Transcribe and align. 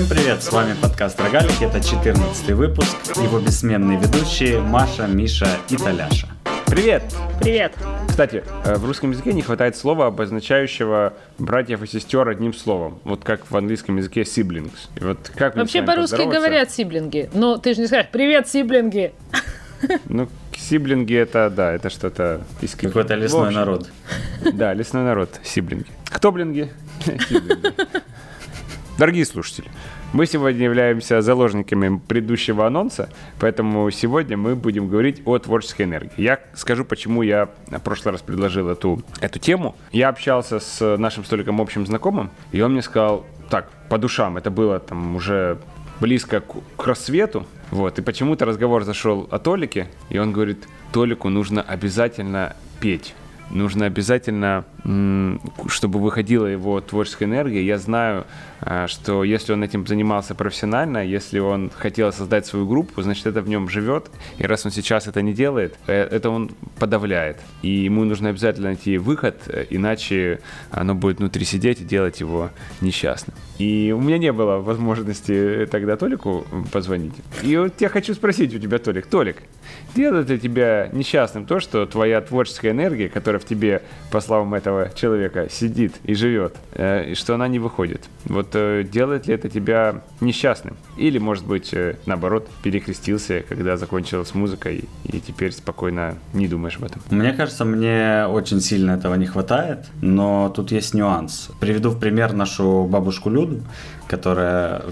Всем 0.00 0.16
привет, 0.16 0.42
с 0.42 0.50
вами 0.50 0.74
подкаст 0.80 1.20
Рогалики, 1.20 1.64
это 1.64 1.78
14 1.78 2.52
выпуск, 2.52 2.96
его 3.16 3.38
бессменные 3.38 3.98
ведущие 3.98 4.58
Маша, 4.58 5.06
Миша 5.06 5.58
и 5.68 5.76
Таляша. 5.76 6.26
Привет! 6.66 7.02
Привет! 7.38 7.74
Кстати, 8.08 8.42
э, 8.64 8.76
в 8.76 8.86
русском 8.86 9.10
языке 9.10 9.34
не 9.34 9.42
хватает 9.42 9.76
слова, 9.76 10.06
обозначающего 10.06 11.12
братьев 11.36 11.82
и 11.82 11.86
сестер 11.86 12.26
одним 12.26 12.54
словом. 12.54 12.98
Вот 13.04 13.24
как 13.24 13.50
в 13.50 13.54
английском 13.54 13.98
языке 13.98 14.22
siblings. 14.22 14.72
И 14.96 15.04
вот 15.04 15.30
как 15.36 15.54
Вообще 15.54 15.82
по-русски 15.82 16.22
говорят 16.22 16.70
сиблинги, 16.70 17.28
но 17.34 17.58
ты 17.58 17.74
же 17.74 17.82
не 17.82 17.86
скажешь 17.86 18.08
«Привет, 18.10 18.48
сиблинги!» 18.48 19.12
Ну, 20.06 20.30
сиблинги 20.56 21.14
это, 21.14 21.50
да, 21.50 21.72
это 21.72 21.90
что-то 21.90 22.40
из 22.62 22.74
Какой-то 22.74 23.16
лесной 23.16 23.52
народ. 23.52 23.90
Да, 24.50 24.72
лесной 24.72 25.02
народ, 25.02 25.28
сиблинги. 25.44 25.88
Кто 26.06 26.32
блинги? 26.32 26.72
Дорогие 29.00 29.24
слушатели, 29.24 29.66
мы 30.12 30.26
сегодня 30.26 30.64
являемся 30.64 31.20
заложниками 31.20 31.98
предыдущего 31.98 32.66
анонса, 32.66 33.08
поэтому 33.38 33.90
сегодня 33.90 34.36
мы 34.36 34.56
будем 34.56 34.88
говорить 34.88 35.22
о 35.24 35.38
творческой 35.38 35.82
энергии. 35.82 36.12
Я 36.16 36.40
скажу, 36.54 36.84
почему 36.84 37.22
я 37.22 37.48
в 37.68 37.78
прошлый 37.78 38.12
раз 38.12 38.22
предложил 38.22 38.68
эту, 38.68 39.02
эту 39.20 39.38
тему. 39.38 39.76
Я 39.92 40.08
общался 40.08 40.58
с 40.58 40.96
нашим 40.96 41.24
столиком 41.24 41.60
общим 41.60 41.86
знакомым, 41.86 42.30
и 42.50 42.60
он 42.60 42.72
мне 42.72 42.82
сказал, 42.82 43.24
так, 43.48 43.70
по 43.88 43.98
душам, 43.98 44.36
это 44.36 44.50
было 44.50 44.80
там 44.80 45.14
уже 45.16 45.58
близко 46.00 46.40
к, 46.40 46.54
к 46.76 46.86
рассвету, 46.86 47.46
вот, 47.70 47.98
и 47.98 48.02
почему-то 48.02 48.44
разговор 48.46 48.84
зашел 48.84 49.28
о 49.30 49.38
Толике, 49.38 49.86
и 50.08 50.18
он 50.18 50.32
говорит, 50.32 50.66
Толику 50.92 51.28
нужно 51.28 51.62
обязательно 51.62 52.56
петь 52.80 53.14
нужно 53.50 53.86
обязательно, 53.86 54.64
чтобы 55.66 56.00
выходила 56.00 56.46
его 56.46 56.80
творческая 56.80 57.26
энергия. 57.26 57.64
Я 57.64 57.78
знаю, 57.78 58.26
а, 58.60 58.86
что 58.88 59.24
если 59.24 59.52
он 59.52 59.62
этим 59.62 59.86
занимался 59.86 60.34
профессионально, 60.34 61.04
если 61.04 61.38
он 61.38 61.70
хотел 61.70 62.12
создать 62.12 62.46
свою 62.46 62.66
группу, 62.66 63.00
значит, 63.02 63.26
это 63.26 63.40
в 63.42 63.48
нем 63.48 63.68
живет. 63.68 64.10
И 64.38 64.44
раз 64.44 64.64
он 64.66 64.72
сейчас 64.72 65.06
это 65.06 65.22
не 65.22 65.32
делает, 65.32 65.78
э, 65.86 65.94
это 65.94 66.30
он 66.30 66.50
подавляет. 66.78 67.38
И 67.62 67.70
ему 67.70 68.04
нужно 68.04 68.30
обязательно 68.30 68.68
найти 68.68 68.98
выход, 68.98 69.36
э, 69.46 69.66
иначе 69.70 70.40
оно 70.70 70.94
будет 70.94 71.18
внутри 71.18 71.44
сидеть 71.44 71.80
и 71.80 71.84
делать 71.84 72.20
его 72.20 72.50
несчастным. 72.80 73.36
И 73.58 73.94
у 73.96 74.00
меня 74.00 74.18
не 74.18 74.32
было 74.32 74.58
возможности 74.58 75.66
тогда 75.70 75.96
Толику 75.96 76.46
позвонить. 76.72 77.14
И 77.42 77.56
вот 77.56 77.80
я 77.80 77.88
хочу 77.88 78.14
спросить 78.14 78.54
у 78.54 78.58
тебя, 78.58 78.78
Толик, 78.78 79.06
Толик, 79.06 79.36
делает 79.94 80.30
ли 80.30 80.38
тебя 80.38 80.88
несчастным 80.92 81.46
то, 81.46 81.60
что 81.60 81.86
твоя 81.86 82.20
творческая 82.20 82.70
энергия, 82.70 83.08
которая 83.08 83.40
в 83.40 83.44
тебе, 83.44 83.82
по 84.10 84.20
словам 84.20 84.54
этого 84.54 84.90
человека, 84.94 85.48
сидит 85.50 85.94
и 86.04 86.14
живет, 86.14 86.56
э, 86.74 87.10
и 87.10 87.14
что 87.14 87.34
она 87.34 87.48
не 87.48 87.58
выходит? 87.58 88.02
Вот 88.24 88.48
э, 88.54 88.84
делает 88.84 89.26
ли 89.26 89.34
это 89.34 89.48
тебя 89.48 90.02
несчастным? 90.20 90.76
Или, 90.96 91.18
может 91.18 91.46
быть, 91.46 91.72
э, 91.72 91.96
наоборот, 92.06 92.48
перекрестился, 92.62 93.42
когда 93.48 93.76
закончилась 93.76 94.34
музыка, 94.34 94.70
и, 94.70 94.84
и 95.04 95.20
теперь 95.20 95.52
спокойно 95.52 96.16
не 96.32 96.48
думаешь 96.48 96.76
об 96.76 96.84
этом? 96.84 97.02
Мне 97.10 97.32
кажется, 97.32 97.64
мне 97.64 98.26
очень 98.26 98.60
сильно 98.60 98.92
этого 98.92 99.14
не 99.14 99.26
хватает, 99.26 99.86
но 100.00 100.52
тут 100.54 100.72
есть 100.72 100.94
нюанс. 100.94 101.50
Приведу 101.60 101.90
в 101.90 101.98
пример 101.98 102.32
нашу 102.32 102.84
бабушку 102.84 103.30
Люду, 103.30 103.62
которая 104.10 104.82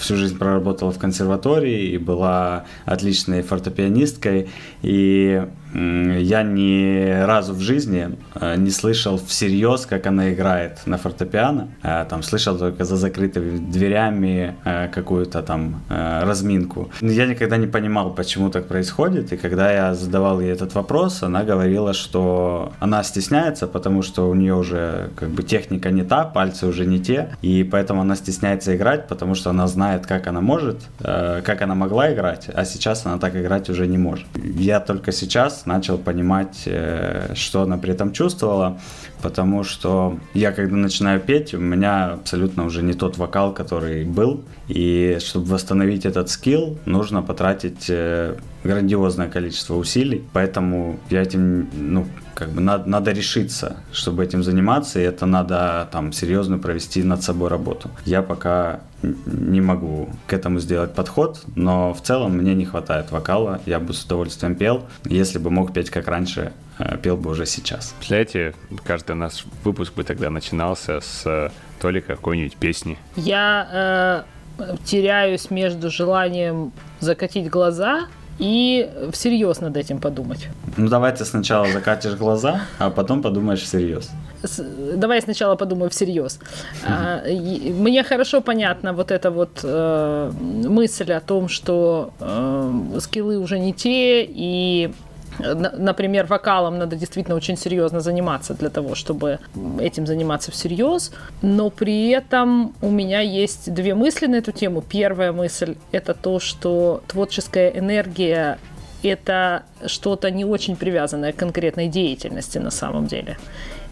всю 0.00 0.16
жизнь 0.16 0.38
проработала 0.38 0.92
в 0.92 0.98
консерватории 0.98 1.90
и 1.90 1.98
была 1.98 2.64
отличной 2.86 3.42
фортепианисткой. 3.42 4.48
И 4.82 5.42
я 5.74 6.42
ни 6.42 7.24
разу 7.24 7.54
в 7.54 7.60
жизни 7.60 8.10
э, 8.34 8.56
не 8.56 8.70
слышал 8.70 9.18
всерьез, 9.26 9.86
как 9.86 10.06
она 10.06 10.32
играет 10.32 10.86
на 10.86 10.98
фортепиано. 10.98 11.68
Э, 11.82 12.04
там 12.08 12.22
слышал 12.22 12.58
только 12.58 12.84
за 12.84 12.96
закрытыми 12.96 13.58
дверями 13.58 14.54
э, 14.64 14.88
какую-то 14.88 15.42
там 15.42 15.82
разминку. 15.88 16.90
Я 17.00 17.26
никогда 17.26 17.56
не 17.56 17.66
понимал, 17.66 18.14
почему 18.14 18.50
так 18.50 18.66
происходит. 18.66 19.32
И 19.32 19.36
когда 19.36 19.72
я 19.72 19.94
задавал 19.94 20.40
ей 20.40 20.52
этот 20.52 20.74
вопрос, 20.74 21.22
она 21.22 21.42
говорила, 21.42 21.94
что 21.94 22.72
она 22.80 23.02
стесняется, 23.02 23.66
потому 23.66 24.02
что 24.02 24.28
у 24.28 24.34
нее 24.34 24.54
уже 24.54 25.10
как 25.16 25.30
бы 25.30 25.42
техника 25.42 25.90
не 25.90 26.02
та, 26.02 26.24
пальцы 26.24 26.66
уже 26.66 26.84
не 26.86 26.98
те, 26.98 27.36
и 27.42 27.64
поэтому 27.64 28.02
она 28.02 28.16
стесняется 28.16 28.76
играть, 28.76 29.08
потому 29.08 29.34
что 29.34 29.50
она 29.50 29.66
знает, 29.66 30.06
как 30.06 30.26
она 30.26 30.40
может, 30.40 30.80
как 30.98 31.62
она 31.62 31.74
могла 31.74 32.12
играть, 32.12 32.48
а 32.54 32.64
сейчас 32.64 33.06
она 33.06 33.18
так 33.18 33.36
играть 33.36 33.70
уже 33.70 33.86
не 33.86 33.98
может. 33.98 34.26
Я 34.34 34.71
только 34.80 35.12
сейчас 35.12 35.66
начал 35.66 35.98
понимать, 35.98 36.62
э, 36.66 37.34
что 37.34 37.62
она 37.62 37.78
при 37.78 37.92
этом 37.92 38.12
чувствовала, 38.12 38.80
потому 39.22 39.64
что 39.64 40.18
я, 40.34 40.52
когда 40.52 40.76
начинаю 40.76 41.20
петь, 41.20 41.54
у 41.54 41.58
меня 41.58 42.14
абсолютно 42.14 42.64
уже 42.64 42.82
не 42.82 42.92
тот 42.94 43.18
вокал, 43.18 43.52
который 43.54 44.04
был, 44.04 44.44
и 44.68 45.18
чтобы 45.20 45.46
восстановить 45.46 46.06
этот 46.06 46.28
скилл, 46.30 46.78
нужно 46.86 47.22
потратить 47.22 47.86
э, 47.88 48.36
грандиозное 48.64 49.28
количество 49.28 49.74
усилий, 49.74 50.24
поэтому 50.32 50.98
я 51.10 51.22
этим, 51.22 51.68
ну, 51.72 52.06
как 52.42 52.50
бы 52.50 52.60
надо, 52.60 52.88
надо 52.88 53.12
решиться, 53.12 53.76
чтобы 53.92 54.24
этим 54.24 54.42
заниматься, 54.42 54.98
и 54.98 55.04
это 55.04 55.26
надо 55.26 55.88
там 55.92 56.12
серьезно 56.12 56.58
провести 56.58 57.04
над 57.04 57.22
собой 57.22 57.48
работу. 57.48 57.88
Я 58.04 58.22
пока 58.22 58.80
не 59.02 59.60
могу 59.60 60.08
к 60.26 60.32
этому 60.32 60.58
сделать 60.58 60.92
подход, 60.92 61.40
но 61.54 61.94
в 61.94 62.02
целом 62.02 62.32
мне 62.32 62.54
не 62.54 62.64
хватает 62.64 63.12
вокала, 63.12 63.60
я 63.64 63.78
бы 63.78 63.94
с 63.94 64.02
удовольствием 64.02 64.56
пел, 64.56 64.82
если 65.04 65.38
бы 65.38 65.50
мог 65.50 65.72
петь 65.72 65.90
как 65.90 66.08
раньше, 66.08 66.52
э, 66.80 66.98
пел 66.98 67.16
бы 67.16 67.30
уже 67.30 67.46
сейчас. 67.46 67.94
Представляете, 67.98 68.54
каждый 68.82 69.14
наш 69.14 69.44
выпуск 69.62 69.94
бы 69.94 70.02
тогда 70.02 70.28
начинался 70.28 71.00
с 71.00 71.22
э, 71.24 71.50
Толика 71.80 72.16
какой-нибудь 72.16 72.56
песни. 72.56 72.98
Я 73.14 74.26
э, 74.58 74.74
теряюсь 74.84 75.48
между 75.52 75.90
желанием 75.90 76.72
закатить 76.98 77.48
глаза 77.48 78.08
и 78.38 78.90
всерьез 79.12 79.60
над 79.60 79.76
этим 79.76 79.98
подумать. 79.98 80.48
Ну 80.76 80.88
давай 80.88 81.12
ты 81.12 81.24
сначала 81.24 81.66
закатишь 81.68 82.14
глаза, 82.14 82.60
а 82.78 82.90
потом 82.90 83.22
подумаешь 83.22 83.60
всерьез. 83.60 84.10
С, 84.42 84.64
давай 84.96 85.18
я 85.18 85.22
сначала 85.22 85.54
подумаю 85.54 85.90
всерьез. 85.90 86.38
А, 86.86 87.22
мне 87.24 88.02
хорошо 88.02 88.40
понятна 88.40 88.92
вот 88.92 89.10
эта 89.10 89.30
вот 89.30 89.60
э, 89.62 90.32
мысль 90.68 91.12
о 91.12 91.20
том, 91.20 91.48
что 91.48 92.12
э, 92.20 92.98
скиллы 93.00 93.38
уже 93.38 93.58
не 93.58 93.72
те, 93.72 94.24
и 94.24 94.92
например, 95.38 96.26
вокалом 96.26 96.78
надо 96.78 96.96
действительно 96.96 97.36
очень 97.36 97.56
серьезно 97.56 98.00
заниматься 98.00 98.54
для 98.54 98.70
того, 98.70 98.94
чтобы 98.94 99.38
этим 99.80 100.06
заниматься 100.06 100.50
всерьез. 100.50 101.12
Но 101.42 101.70
при 101.70 102.10
этом 102.10 102.74
у 102.82 102.90
меня 102.90 103.20
есть 103.20 103.72
две 103.72 103.94
мысли 103.94 104.26
на 104.26 104.36
эту 104.36 104.52
тему. 104.52 104.82
Первая 104.82 105.32
мысль— 105.32 105.76
это 105.92 106.14
то, 106.14 106.40
что 106.40 107.02
творческая 107.06 107.70
энергия 107.70 108.58
это 109.02 109.64
что-то 109.86 110.30
не 110.30 110.44
очень 110.44 110.76
привязанное 110.76 111.32
к 111.32 111.36
конкретной 111.36 111.88
деятельности 111.88 112.58
на 112.58 112.70
самом 112.70 113.06
деле. 113.06 113.36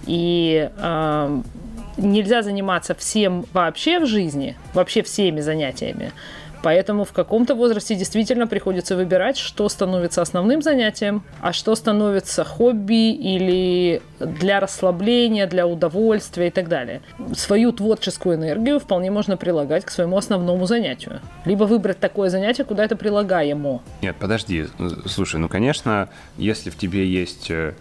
И 0.07 0.71
э, 0.77 1.41
нельзя 1.97 2.43
заниматься 2.43 2.95
всем 2.95 3.45
вообще 3.53 3.99
в 3.99 4.07
жизни, 4.07 4.57
вообще 4.75 5.03
всеми 5.03 5.41
занятиями. 5.41 6.12
Поэтому 6.62 7.04
в 7.04 7.12
каком-то 7.12 7.54
возрасте 7.54 7.94
действительно 7.94 8.47
приходится 8.47 8.97
выбирать, 8.97 9.37
что 9.37 9.69
становится 9.69 10.22
основным 10.22 10.62
занятием, 10.62 11.22
а 11.41 11.53
что 11.53 11.75
становится 11.75 12.44
хобби 12.44 13.12
или 13.12 14.03
для 14.19 14.60
расслабления, 14.60 15.47
для 15.47 15.66
удовольствия 15.66 16.48
и 16.48 16.50
так 16.50 16.69
далее. 16.69 17.00
Свою 17.34 17.72
творческую 17.72 18.37
энергию 18.37 18.78
вполне 18.78 19.10
можно 19.10 19.37
прилагать 19.37 19.84
к 19.84 19.91
своему 19.91 20.16
основному 20.16 20.66
занятию. 20.66 21.21
Либо 21.44 21.65
выбрать 21.65 21.98
такое 21.98 22.31
занятие, 22.31 22.65
куда 22.65 22.84
это 22.84 22.97
прилагаемо. 22.97 23.82
Нет, 24.03 24.16
подожди. 24.19 24.66
Слушай, 25.06 25.41
ну, 25.41 25.48
конечно, 25.48 26.09
если 26.37 26.71
в 26.71 26.77
тебе 26.77 27.06
есть 27.06 27.50
э, 27.50 27.75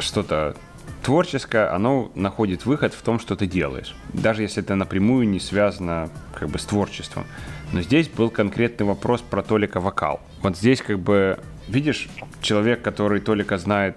что-то 0.00 0.56
творческое, 1.02 1.70
оно 1.70 2.10
находит 2.14 2.66
выход 2.66 2.94
в 2.94 3.02
том, 3.02 3.20
что 3.20 3.36
ты 3.36 3.46
делаешь. 3.46 3.94
Даже 4.12 4.42
если 4.42 4.62
это 4.62 4.74
напрямую 4.74 5.28
не 5.28 5.38
связано 5.38 6.10
как 6.34 6.48
бы 6.48 6.58
с 6.58 6.64
творчеством. 6.64 7.26
Но 7.74 7.82
здесь 7.82 8.08
был 8.08 8.30
конкретный 8.30 8.86
вопрос 8.86 9.20
про 9.20 9.42
Толика 9.42 9.80
вокал. 9.80 10.20
Вот 10.42 10.56
здесь 10.56 10.80
как 10.80 11.00
бы, 11.00 11.40
видишь, 11.66 12.08
человек, 12.40 12.82
который 12.82 13.20
Толика 13.20 13.58
знает 13.58 13.96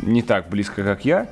не 0.00 0.22
так 0.22 0.48
близко, 0.48 0.82
как 0.82 1.04
я, 1.04 1.28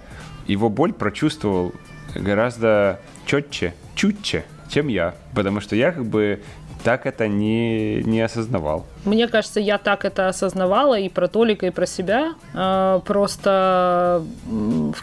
его 0.46 0.68
боль 0.68 0.92
прочувствовал 0.92 1.72
гораздо 2.14 3.00
четче, 3.26 3.74
чутче, 3.96 4.44
чем 4.68 4.86
я. 4.86 5.16
Потому 5.34 5.60
что 5.60 5.74
я 5.74 5.90
как 5.90 6.06
бы 6.06 6.40
так 6.84 7.06
это 7.06 7.28
не, 7.28 8.02
не 8.04 8.20
осознавал. 8.20 8.86
Мне 9.04 9.28
кажется, 9.28 9.60
я 9.60 9.78
так 9.78 10.04
это 10.04 10.28
осознавала 10.28 10.98
и 10.98 11.08
про 11.08 11.28
Толика, 11.28 11.66
и 11.66 11.70
про 11.70 11.86
себя. 11.86 12.34
А, 12.54 13.00
просто 13.00 14.24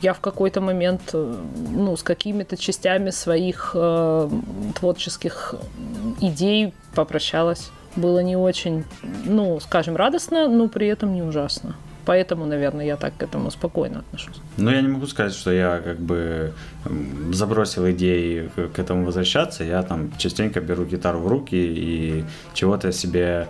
я 0.02 0.14
в 0.14 0.20
какой-то 0.20 0.62
момент 0.62 1.02
э, 1.14 1.36
ну, 1.72 1.96
с 1.96 2.04
какими-то 2.04 2.58
частями 2.58 3.12
своих 3.12 3.72
э, 3.76 4.30
творческих 4.76 5.56
идей 6.20 6.74
попрощалась. 6.96 7.70
Было 7.96 8.20
не 8.20 8.36
очень, 8.36 8.84
ну, 9.26 9.60
скажем, 9.60 9.96
радостно, 9.96 10.48
но 10.48 10.68
при 10.68 10.88
этом 10.88 11.14
не 11.14 11.24
ужасно. 11.24 11.76
Поэтому, 12.08 12.46
наверное, 12.46 12.86
я 12.86 12.96
так 12.96 13.18
к 13.18 13.24
этому 13.24 13.52
спокойно 13.52 14.00
отношусь. 14.00 14.42
Ну, 14.58 14.72
я 14.72 14.82
не 14.82 14.88
могу 14.88 15.08
сказать, 15.08 15.34
что 15.34 15.52
я 15.52 15.80
как 15.80 16.00
бы 16.00 16.54
забросил 17.34 17.90
идеи 17.90 18.50
к 18.56 18.80
этому 18.80 19.06
возвращаться. 19.06 19.66
Я 19.66 19.84
там 19.84 20.12
частенько 20.18 20.62
беру 20.62 20.86
гитару 20.86 21.20
в 21.20 21.28
руки 21.28 21.56
и 21.56 22.24
чего-то 22.54 22.94
себе 22.94 23.48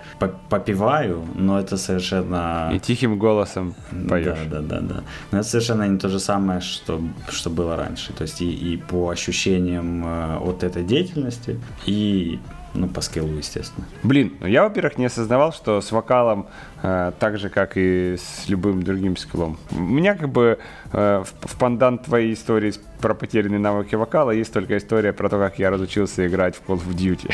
попиваю, 0.50 1.24
но 1.36 1.60
это 1.60 1.78
совершенно... 1.78 2.72
И 2.74 2.80
тихим 2.80 3.20
голосом 3.20 3.76
поешь. 4.10 4.38
Да, 4.50 4.62
да, 4.62 4.80
да, 4.80 4.82
да. 4.82 5.04
Но 5.32 5.40
это 5.40 5.48
совершенно 5.48 5.88
не 5.88 6.00
то 6.00 6.10
же 6.10 6.20
самое, 6.20 6.60
что, 6.62 7.00
что 7.30 7.52
было 7.52 7.76
раньше. 7.76 8.12
То 8.14 8.24
есть 8.24 8.42
и, 8.42 8.74
и 8.74 8.78
по 8.78 9.10
ощущениям 9.10 10.04
э, 10.04 10.38
от 10.38 10.64
этой 10.64 10.84
деятельности, 10.84 11.60
и 11.86 12.40
ну, 12.74 12.88
по 12.88 13.02
скиллу, 13.02 13.38
естественно. 13.38 13.88
Блин, 14.04 14.34
ну 14.40 14.48
я, 14.48 14.64
во-первых, 14.64 14.98
не 14.98 15.06
осознавал, 15.06 15.52
что 15.52 15.82
с 15.82 15.92
вокалом 15.92 16.48
э, 16.84 17.12
так 17.20 17.38
же, 17.38 17.50
как 17.50 17.74
и 17.76 18.18
с 18.18 18.48
любым 18.50 18.84
другим 18.84 19.18
скиллом. 19.18 19.58
У 19.72 19.80
меня 19.80 20.16
как 20.16 20.30
бы 20.30 20.60
э, 20.92 21.24
в, 21.24 21.48
в 21.48 21.58
пандан 21.58 21.98
твоей 21.98 22.34
истории 22.34 22.74
про 23.02 23.14
потерянные 23.14 23.60
навыки 23.60 23.96
вокала 23.96 24.32
есть 24.32 24.54
только 24.54 24.78
история 24.78 25.14
про 25.14 25.30
то, 25.30 25.38
как 25.38 25.60
я 25.60 25.70
разучился 25.70 26.28
играть 26.28 26.56
в 26.56 26.70
Call 26.70 26.80
of 26.80 26.96
Duty. 26.96 27.34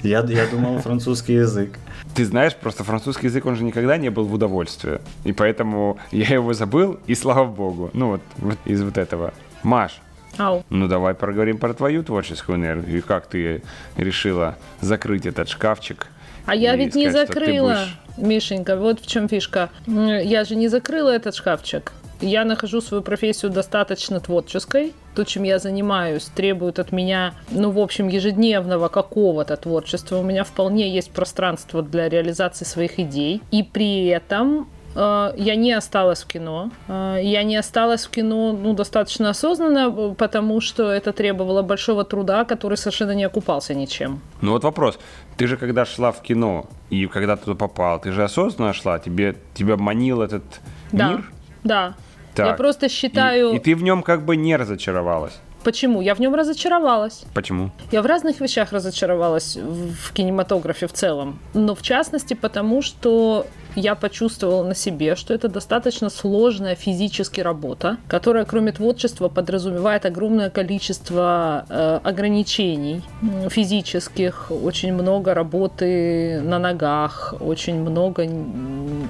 Я, 0.03 0.19
я 0.19 0.47
думал, 0.47 0.79
французский 0.79 1.35
язык. 1.35 1.79
Ты 2.13 2.25
знаешь, 2.25 2.53
просто 2.57 2.83
французский 2.83 3.27
язык, 3.27 3.45
он 3.45 3.55
же 3.55 3.63
никогда 3.63 3.95
не 3.95 4.09
был 4.09 4.25
в 4.25 4.33
удовольствие. 4.33 4.99
И 5.23 5.31
поэтому 5.31 5.97
я 6.11 6.27
его 6.27 6.53
забыл, 6.53 6.99
и 7.07 7.15
слава 7.15 7.45
богу. 7.45 7.89
Ну 7.93 8.07
вот, 8.07 8.21
вот 8.37 8.57
из 8.65 8.83
вот 8.83 8.97
этого. 8.97 9.33
Маш, 9.63 10.01
Ау. 10.37 10.63
Ну 10.69 10.87
давай 10.87 11.13
поговорим 11.13 11.57
про 11.57 11.73
твою 11.73 12.03
творческую 12.03 12.57
энергию. 12.57 13.03
Как 13.03 13.27
ты 13.27 13.61
решила 13.97 14.57
закрыть 14.81 15.25
этот 15.25 15.49
шкафчик? 15.49 16.07
А 16.45 16.55
я 16.55 16.75
ведь 16.75 16.91
сказать, 16.91 17.05
не 17.05 17.11
закрыла, 17.11 17.69
будешь... 17.69 18.27
Мишенька, 18.27 18.75
вот 18.75 18.99
в 18.99 19.07
чем 19.07 19.29
фишка. 19.29 19.69
Я 19.87 20.43
же 20.43 20.55
не 20.55 20.67
закрыла 20.67 21.09
этот 21.09 21.35
шкафчик. 21.35 21.93
Я 22.21 22.45
нахожу 22.45 22.79
свою 22.79 23.03
профессию 23.03 23.51
достаточно 23.51 24.19
творческой. 24.19 24.93
То, 25.13 25.25
чем 25.25 25.43
я 25.43 25.59
занимаюсь, 25.59 26.23
требует 26.33 26.79
от 26.79 26.91
меня, 26.91 27.33
ну, 27.51 27.69
в 27.69 27.79
общем, 27.79 28.07
ежедневного 28.07 28.87
какого-то 28.87 29.57
творчества. 29.57 30.17
У 30.17 30.23
меня 30.23 30.43
вполне 30.43 30.89
есть 30.89 31.11
пространство 31.11 31.83
для 31.83 32.07
реализации 32.07 32.65
своих 32.65 32.97
идей. 32.97 33.41
И 33.51 33.61
при 33.61 34.07
этом 34.07 34.69
я 34.95 35.55
не 35.55 35.73
осталась 35.73 36.23
в 36.23 36.27
кино. 36.27 36.69
Э, 36.87 37.19
я 37.21 37.43
не 37.43 37.55
осталась 37.55 38.05
в 38.05 38.09
кино 38.09 38.53
ну, 38.53 38.73
достаточно 38.73 39.29
осознанно, 39.29 40.13
потому 40.13 40.61
что 40.61 40.91
это 40.91 41.13
требовало 41.13 41.61
большого 41.61 42.03
труда, 42.03 42.45
который 42.45 42.77
совершенно 42.77 43.11
не 43.15 43.23
окупался 43.23 43.73
ничем. 43.73 44.21
Ну 44.41 44.51
вот 44.51 44.63
вопрос. 44.63 44.99
Ты 45.37 45.47
же 45.47 45.57
когда 45.57 45.85
шла 45.85 46.11
в 46.11 46.21
кино 46.21 46.67
и 46.89 47.07
когда 47.07 47.35
туда 47.37 47.55
попал, 47.55 47.99
ты 47.99 48.11
же 48.11 48.23
осознанно 48.23 48.73
шла? 48.73 48.99
Тебе, 48.99 49.35
тебя 49.53 49.77
манил 49.77 50.21
этот 50.21 50.43
да, 50.91 51.09
мир? 51.09 51.31
Да. 51.63 51.95
Так. 52.35 52.47
Я 52.47 52.53
просто 52.53 52.89
считаю... 52.89 53.51
И, 53.51 53.55
и 53.57 53.59
ты 53.59 53.75
в 53.75 53.83
нем 53.83 54.03
как 54.03 54.25
бы 54.25 54.35
не 54.35 54.55
разочаровалась? 54.55 55.39
Почему? 55.63 56.01
Я 56.01 56.15
в 56.15 56.19
нем 56.19 56.35
разочаровалась. 56.35 57.23
Почему? 57.33 57.71
Я 57.91 58.01
в 58.01 58.05
разных 58.05 58.41
вещах 58.41 58.71
разочаровалась 58.71 59.55
в 59.55 60.13
кинематографе 60.13 60.87
в 60.87 60.93
целом. 60.93 61.39
Но 61.53 61.75
в 61.75 61.81
частности 61.81 62.33
потому, 62.33 62.81
что 62.81 63.45
я 63.75 63.95
почувствовала 63.95 64.63
на 64.63 64.75
себе, 64.75 65.15
что 65.15 65.33
это 65.33 65.47
достаточно 65.47 66.09
сложная 66.09 66.75
физически 66.75 67.41
работа, 67.41 67.97
которая, 68.07 68.45
кроме 68.45 68.71
творчества, 68.71 69.29
подразумевает 69.29 70.05
огромное 70.05 70.49
количество 70.49 71.65
э, 71.69 71.99
ограничений 72.03 73.01
физических, 73.49 74.51
очень 74.51 74.93
много 74.93 75.33
работы 75.33 76.41
на 76.41 76.59
ногах, 76.59 77.33
очень 77.39 77.79
много 77.79 78.27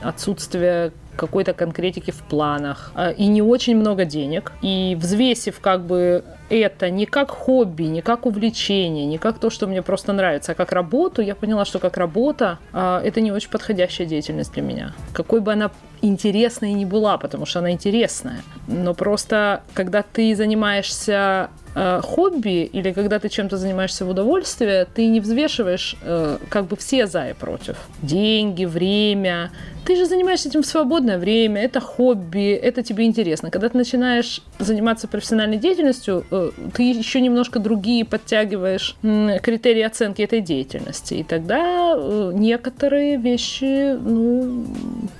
отсутствия 0.03 0.91
какой-то 1.15 1.54
конкретики 1.54 2.12
в 2.12 2.24
планах 2.24 2.92
э, 2.95 3.13
и 3.13 3.27
не 3.27 3.42
очень 3.42 3.75
много 3.75 4.06
денег. 4.06 4.51
И 4.62 4.98
взвесив 5.00 5.60
как 5.60 5.86
бы 5.86 6.24
это 6.50 6.89
не 6.89 7.06
как 7.06 7.31
хобби, 7.31 7.83
не 7.83 8.01
как 8.01 8.25
увлечение, 8.25 9.06
не 9.06 9.18
как 9.18 9.39
то, 9.39 9.50
что 9.50 9.68
мне 9.68 9.81
просто 9.81 10.13
нравится, 10.13 10.51
а 10.51 10.56
как 10.56 10.71
работу, 10.71 11.21
я 11.21 11.36
поняла, 11.36 11.65
что 11.65 11.80
как 11.80 11.98
работа 11.98 12.60
э, 12.74 13.01
это 13.04 13.21
не 13.21 13.31
очень 13.31 13.50
подходящая 13.50 14.07
деятельность 14.07 14.54
для 14.54 14.62
меня. 14.62 14.94
Какой 15.13 15.39
бы 15.39 15.54
она 15.54 15.71
интересной 16.01 16.74
не 16.74 16.86
была, 16.86 17.18
потому 17.18 17.45
что 17.45 17.60
она 17.60 17.71
интересная. 17.71 18.42
Но 18.68 18.94
просто, 18.94 19.63
когда 19.74 20.04
ты 20.04 20.36
занимаешься 20.36 21.50
э, 21.75 22.01
хобби 22.03 22.63
или 22.63 22.91
когда 22.91 23.19
ты 23.19 23.29
чем-то 23.29 23.57
занимаешься 23.57 24.05
в 24.05 24.09
удовольствие, 24.09 24.85
ты 24.93 25.07
не 25.07 25.19
взвешиваешь 25.19 25.95
э, 26.01 26.37
как 26.49 26.65
бы 26.65 26.75
все 26.75 27.07
за 27.07 27.29
и 27.29 27.33
против. 27.33 27.77
Деньги, 28.01 28.65
время. 28.65 29.51
Ты 29.85 29.97
же 29.97 30.05
занимаешься 30.05 30.47
этим 30.47 30.61
в 30.61 30.65
свободное 30.65 31.17
время, 31.17 31.61
это 31.61 31.81
хобби, 31.81 32.53
это 32.53 32.83
тебе 32.83 33.05
интересно. 33.05 33.51
Когда 33.51 33.67
ты 33.67 33.77
начинаешь 33.77 34.41
заниматься 34.57 35.07
профессиональной 35.09 35.57
деятельностью, 35.57 36.25
э, 36.31 36.51
ты 36.73 36.83
еще 36.83 37.19
немножко 37.19 37.59
другие 37.59 38.05
подтягиваешь 38.05 38.95
э, 39.03 39.39
критерии 39.41 39.81
оценки 39.81 40.21
этой 40.21 40.39
деятельности. 40.41 41.15
И 41.15 41.23
тогда 41.23 41.95
э, 41.97 42.31
некоторые 42.33 43.17
вещи 43.17 43.93
ну, 43.93 44.65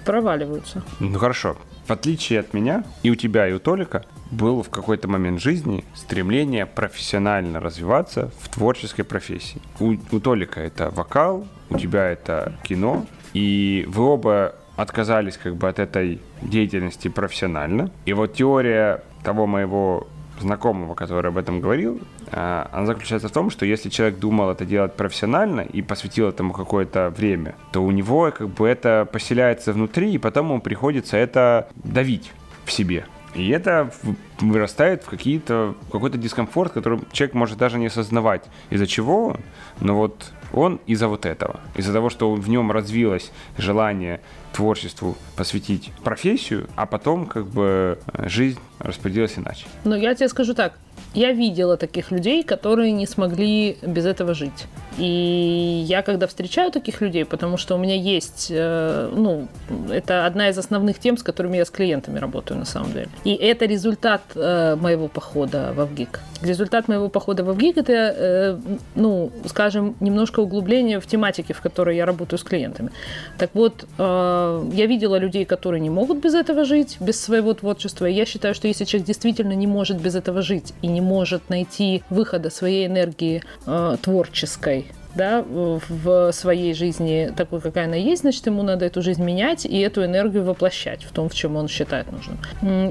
проваливаются. 0.06 0.82
Ну 1.00 1.20
хорошо. 1.20 1.58
В 1.86 1.92
отличие 1.92 2.40
от 2.40 2.54
меня, 2.54 2.86
и 3.04 3.10
у 3.10 3.16
тебя, 3.16 3.50
и 3.50 3.52
у 3.52 3.60
Толика, 3.60 4.06
было 4.34 4.64
в 4.64 4.70
какой-то 4.70 5.08
момент 5.08 5.42
жизни 5.42 5.84
стремление 5.96 6.66
профессионально 6.66 7.60
развиваться 7.60 8.32
в 8.40 8.50
творческой 8.50 9.04
профессии. 9.04 9.62
У, 9.80 9.96
у 10.12 10.20
Толика 10.20 10.60
это 10.60 10.90
вокал, 10.90 11.48
у 11.70 11.78
тебя 11.78 12.10
это 12.10 12.54
кино, 12.64 13.06
и 13.34 13.86
вы 13.88 14.04
оба 14.04 14.56
отказались 14.76 15.38
как 15.38 15.56
бы 15.56 15.70
от 15.70 15.80
этой 15.80 16.20
деятельности 16.42 17.08
профессионально. 17.08 17.92
И 18.06 18.14
вот 18.14 18.34
теория 18.34 19.04
того 19.24 19.46
моего 19.46 20.08
знакомого, 20.40 20.96
который 20.96 21.30
об 21.30 21.38
этом 21.38 21.62
говорил, 21.62 22.02
а, 22.32 22.70
она 22.72 22.86
заключается 22.88 23.30
в 23.30 23.32
том, 23.32 23.50
что 23.50 23.66
если 23.66 23.90
человек 23.90 24.20
думал 24.20 24.50
это 24.50 24.66
делать 24.66 24.96
профессионально 24.96 25.62
и 25.62 25.82
посвятил 25.82 26.30
этому 26.30 26.54
какое-то 26.54 27.12
время, 27.16 27.56
то 27.72 27.84
у 27.84 27.92
него 27.92 28.32
как 28.32 28.50
бы 28.50 28.68
это 28.68 29.08
поселяется 29.12 29.74
внутри, 29.74 30.14
и 30.14 30.18
потом 30.18 30.48
ему 30.48 30.62
приходится 30.62 31.18
это 31.18 31.70
давить 31.76 32.32
в 32.66 32.72
себе. 32.72 33.06
И 33.36 33.50
это 33.50 33.92
вырастает 34.40 35.04
в 35.04 35.10
какие-то, 35.10 35.76
какой-то 35.92 36.18
дискомфорт, 36.18 36.74
который 36.74 37.00
человек 37.12 37.34
может 37.34 37.58
даже 37.58 37.78
не 37.78 37.88
осознавать. 37.88 38.44
Из-за 38.70 38.88
чего? 38.88 39.38
Но 39.80 39.96
вот 39.96 40.32
он 40.54 40.80
из-за 40.86 41.08
вот 41.08 41.26
этого. 41.26 41.60
Из-за 41.76 41.94
того, 41.94 42.10
что 42.10 42.34
в 42.34 42.48
нем 42.50 42.72
развилось 42.72 43.32
желание 43.58 44.22
творчеству 44.54 45.18
посвятить 45.36 45.92
профессию, 46.04 46.68
а 46.76 46.86
потом 46.86 47.26
как 47.26 47.48
бы 47.48 48.00
жизнь 48.26 48.60
распорядилась 48.80 49.38
иначе. 49.38 49.66
Ну, 49.84 49.96
я 49.96 50.14
тебе 50.14 50.30
скажу 50.30 50.54
так. 50.54 50.78
Я 51.14 51.32
видела 51.32 51.78
таких 51.78 52.12
людей, 52.12 52.44
которые 52.44 52.92
не 52.92 53.06
смогли 53.06 53.78
без 53.82 54.06
этого 54.06 54.34
жить. 54.34 54.68
И 54.98 55.84
я 55.88 56.02
когда 56.02 56.28
встречаю 56.28 56.72
таких 56.72 57.02
людей, 57.02 57.26
потому 57.26 57.58
что 57.58 57.76
у 57.76 57.78
меня 57.78 57.96
есть, 57.96 58.48
э, 58.52 59.12
ну, 59.16 59.48
это 59.90 60.26
одна 60.26 60.50
из 60.50 60.58
основных 60.58 61.00
тем, 61.00 61.18
с 61.18 61.24
которыми 61.24 61.58
я 61.58 61.66
с 61.66 61.72
клиентами 61.72 62.20
работаю 62.20 62.60
на 62.60 62.66
самом 62.66 62.94
деле. 62.94 63.08
И 63.24 63.34
это 63.34 63.66
результат 63.66 64.22
э, 64.36 64.76
моего 64.76 65.08
похода 65.08 65.74
в 65.76 65.86
ВГИК. 65.86 66.20
Результат 66.42 66.88
моего 66.88 67.10
похода 67.10 67.44
в 67.44 67.54
ВГИК 67.54 67.78
это, 67.78 67.94
э, 67.94 68.60
ну, 68.96 69.32
скажем, 69.46 69.96
немножко 70.00 70.42
углубление 70.42 71.00
в 71.00 71.08
тематике, 71.08 71.54
в 71.54 71.62
которой 71.62 71.96
я 71.96 72.06
работаю 72.06 72.40
с 72.40 72.44
клиентами. 72.44 72.92
Так 73.38 73.52
вот, 73.54 73.86
я 73.98 74.86
видела 74.88 75.16
людей, 75.18 75.46
которые 75.46 75.82
не 75.82 75.90
могут 75.90 76.20
без 76.20 76.34
этого 76.34 76.66
жить, 76.66 76.98
без 77.00 77.20
своего 77.20 77.54
творчества. 77.54 78.06
И 78.06 78.14
я 78.14 78.26
считаю, 78.26 78.54
что 78.54 78.68
если 78.68 78.86
человек 78.86 79.08
действительно 79.08 79.54
не 79.54 79.68
может 79.68 80.02
без 80.02 80.16
этого 80.16 80.42
жить 80.42 80.74
и 80.82 80.88
не 80.88 81.02
может 81.04 81.50
найти 81.50 82.04
выхода 82.10 82.50
своей 82.50 82.88
энергии 82.88 83.44
э, 83.66 83.98
творческой, 84.02 84.88
да, 85.16 85.44
в 85.48 86.32
своей 86.32 86.74
жизни 86.74 87.32
такой, 87.36 87.62
какая 87.62 87.86
она 87.86 87.96
есть, 87.96 88.24
значит, 88.24 88.46
ему 88.48 88.64
надо 88.64 88.86
эту 88.86 89.02
жизнь 89.02 89.24
менять 89.24 89.66
и 89.66 89.80
эту 89.80 90.04
энергию 90.04 90.44
воплощать 90.44 91.04
в 91.04 91.12
том, 91.12 91.30
в 91.30 91.36
чем 91.36 91.56
он 91.56 91.68
считает 91.68 92.08
нужным. 92.12 92.40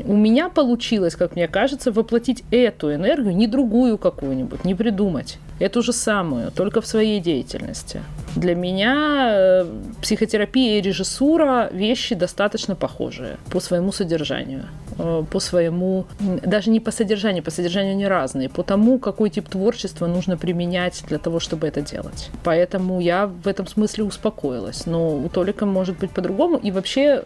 У 0.07 0.17
меня 0.17 0.49
получилось, 0.49 1.17
как 1.17 1.35
мне 1.35 1.49
кажется, 1.49 1.91
воплотить 1.91 2.45
эту 2.51 2.95
энергию, 2.95 3.35
не 3.35 3.47
другую 3.47 3.99
какую-нибудь, 3.99 4.65
не 4.65 4.75
придумать. 4.75 5.39
Эту 5.59 5.83
же 5.83 5.93
самую, 5.93 6.51
только 6.51 6.81
в 6.81 6.87
своей 6.87 7.21
деятельности. 7.21 8.03
Для 8.37 8.55
меня 8.55 9.29
э, 9.31 9.67
психотерапия 10.01 10.79
и 10.79 10.81
режиссура 10.81 11.69
вещи 11.73 12.15
достаточно 12.15 12.75
похожие 12.75 13.37
по 13.51 13.61
своему 13.61 13.93
содержанию, 13.93 14.65
э, 14.99 15.25
по 15.31 15.41
своему, 15.41 16.07
даже 16.19 16.71
не 16.71 16.81
по 16.81 16.91
содержанию, 16.91 17.43
по 17.43 17.51
содержанию 17.51 17.93
они 17.93 18.07
разные, 18.07 18.49
по 18.49 18.63
тому, 18.63 18.99
какой 18.99 19.29
тип 19.31 19.49
творчества 19.49 20.07
нужно 20.07 20.37
применять 20.37 21.05
для 21.09 21.19
того, 21.19 21.41
чтобы 21.41 21.67
это 21.67 21.83
делать. 21.83 22.31
Поэтому 22.43 23.01
я 23.01 23.27
в 23.27 23.47
этом 23.47 23.67
смысле 23.67 24.05
успокоилась. 24.05 24.87
Но 24.87 25.17
у 25.17 25.29
Толика 25.29 25.67
может 25.67 25.99
быть 25.99 26.11
по-другому, 26.11 26.57
и 26.57 26.71
вообще 26.71 27.25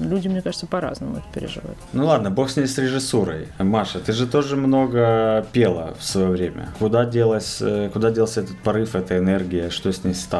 люди, 0.00 0.28
мне 0.28 0.42
кажется, 0.42 0.66
по-разному 0.66 1.16
это 1.18 1.26
переживают. 1.32 1.78
Ну 1.92 2.06
ладно, 2.06 2.30
бог 2.30 2.50
с 2.50 2.56
ней 2.56 2.66
с 2.66 2.78
режиссурой. 2.78 3.46
Маша, 3.58 4.00
ты 4.00 4.12
же 4.12 4.26
тоже 4.26 4.56
много 4.56 5.46
пела 5.52 5.94
в 5.98 6.04
свое 6.04 6.28
время. 6.28 6.68
Куда 6.78 7.04
делась, 7.04 7.58
э, 7.60 7.90
куда 7.92 8.10
делся 8.10 8.40
этот 8.40 8.58
порыв, 8.58 8.96
эта 8.96 9.18
энергия, 9.18 9.70
что 9.70 9.92
с 9.92 10.02
ней 10.04 10.14
стало? 10.14 10.31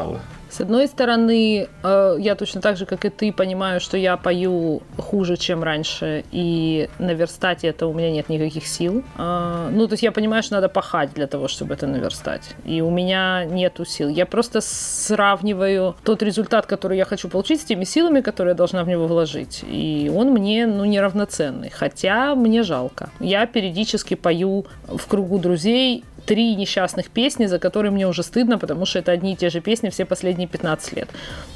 С 0.53 0.61
одной 0.61 0.87
стороны, 0.87 1.67
э, 1.83 2.17
я 2.19 2.35
точно 2.35 2.61
так 2.61 2.77
же, 2.77 2.85
как 2.85 3.07
и 3.07 3.09
ты, 3.09 3.33
понимаю, 3.33 3.81
что 3.81 3.97
я 3.97 4.19
пою 4.19 4.83
хуже, 4.99 5.39
чем 5.39 5.63
раньше, 5.63 6.25
и 6.31 6.91
наверстать 6.99 7.65
это 7.65 7.87
у 7.87 7.95
меня 7.95 8.11
нет 8.11 8.29
никаких 8.29 8.67
сил. 8.67 9.03
Э, 9.17 9.71
ну, 9.73 9.87
то 9.89 9.95
есть 9.95 10.03
я 10.03 10.13
понимаю, 10.13 10.43
что 10.43 10.57
надо 10.57 10.69
пахать 10.69 11.15
для 11.15 11.27
того, 11.27 11.49
чтобы 11.49 11.73
это 11.73 11.87
наверстать. 11.87 12.55
И 12.67 12.83
у 12.83 12.91
меня 12.91 13.47
нету 13.47 13.87
сил. 13.87 14.11
Я 14.11 14.27
просто 14.27 14.61
сравниваю 14.61 15.97
тот 16.05 16.23
результат, 16.23 16.67
который 16.67 16.99
я 16.99 17.07
хочу 17.07 17.31
получить, 17.31 17.63
с 17.63 17.65
теми 17.65 17.85
силами, 17.85 18.21
которые 18.21 18.53
я 18.53 18.57
должна 18.57 18.85
в 18.85 18.89
него 18.89 19.07
вложить. 19.07 19.65
И 19.67 20.13
он 20.15 20.33
мне, 20.33 20.67
ну, 20.67 20.85
неравноценный. 20.85 21.71
Хотя 21.71 22.35
мне 22.35 22.63
жалко. 22.63 23.09
Я 23.21 23.47
периодически 23.47 24.17
пою 24.17 24.67
в 24.87 25.07
кругу 25.07 25.39
друзей 25.39 26.05
три 26.27 26.55
несчастных 26.55 27.11
песни, 27.11 27.47
за 27.47 27.59
которые 27.59 27.93
мне 27.93 28.07
уже 28.07 28.23
стыдно, 28.23 28.59
потому 28.59 28.87
что 28.87 28.99
это 28.99 29.13
одни 29.13 29.33
и 29.33 29.37
те 29.37 29.51
же 29.51 29.61
песни 29.61 29.91
все 29.91 30.05
последние 30.05 30.49
15 30.49 30.97
лет. 30.97 31.09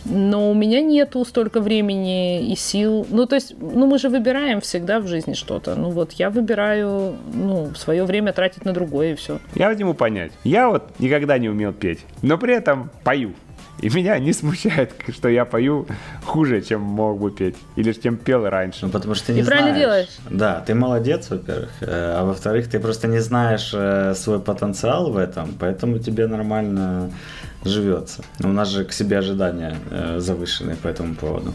Но 0.04 0.50
у 0.50 0.54
меня 0.54 0.80
нету 0.80 1.24
столько 1.24 1.60
времени 1.60 2.50
и 2.50 2.56
сил. 2.56 3.06
Ну, 3.10 3.26
то 3.26 3.36
есть, 3.36 3.54
ну, 3.58 3.86
мы 3.86 3.98
же 3.98 4.08
выбираем 4.08 4.60
всегда 4.60 5.00
в 5.00 5.06
жизни 5.06 5.34
что-то. 5.34 5.74
Ну, 5.74 5.90
вот 5.90 6.12
я 6.12 6.30
выбираю, 6.30 7.16
ну, 7.32 7.74
свое 7.74 8.04
время 8.04 8.32
тратить 8.32 8.64
на 8.64 8.72
другое 8.72 9.12
и 9.12 9.14
все. 9.14 9.38
Я 9.54 9.74
вот 9.74 9.96
понять. 9.98 10.32
Я 10.44 10.68
вот 10.68 10.98
никогда 10.98 11.38
не 11.38 11.48
умел 11.48 11.72
петь, 11.72 12.00
но 12.22 12.38
при 12.38 12.54
этом 12.54 12.90
пою. 13.04 13.34
И 13.82 13.88
меня 13.90 14.18
не 14.18 14.32
смущает, 14.32 14.92
что 15.14 15.28
я 15.28 15.44
пою 15.44 15.86
хуже, 16.24 16.62
чем 16.62 16.80
мог 16.80 17.18
бы 17.20 17.30
петь. 17.30 17.56
Или 17.76 17.92
чем 17.92 18.16
пел 18.16 18.48
раньше. 18.48 18.86
Ну, 18.86 18.90
потому 18.90 19.14
что 19.14 19.26
ты 19.26 19.32
не 19.34 19.40
И 19.40 19.44
правильно 19.44 19.70
знаешь. 19.70 19.80
делаешь. 19.84 20.08
Да, 20.30 20.60
ты 20.66 20.74
молодец, 20.74 21.28
во-первых. 21.30 21.70
Э, 21.80 22.14
А 22.18 22.24
во-вторых, 22.24 22.68
ты 22.68 22.80
просто 22.80 23.06
не 23.08 23.20
знаешь 23.20 23.72
э, 23.74 24.14
свой 24.14 24.40
потенциал 24.40 25.10
в 25.10 25.16
этом, 25.18 25.54
поэтому 25.58 25.98
тебе 25.98 26.26
нормально 26.26 27.10
живется. 27.68 28.22
У 28.42 28.48
нас 28.48 28.68
же 28.68 28.84
к 28.84 28.92
себе 28.92 29.18
ожидания 29.18 29.76
э, 29.90 30.18
завышенные 30.20 30.76
по 30.76 30.88
этому 30.88 31.14
поводу. 31.14 31.52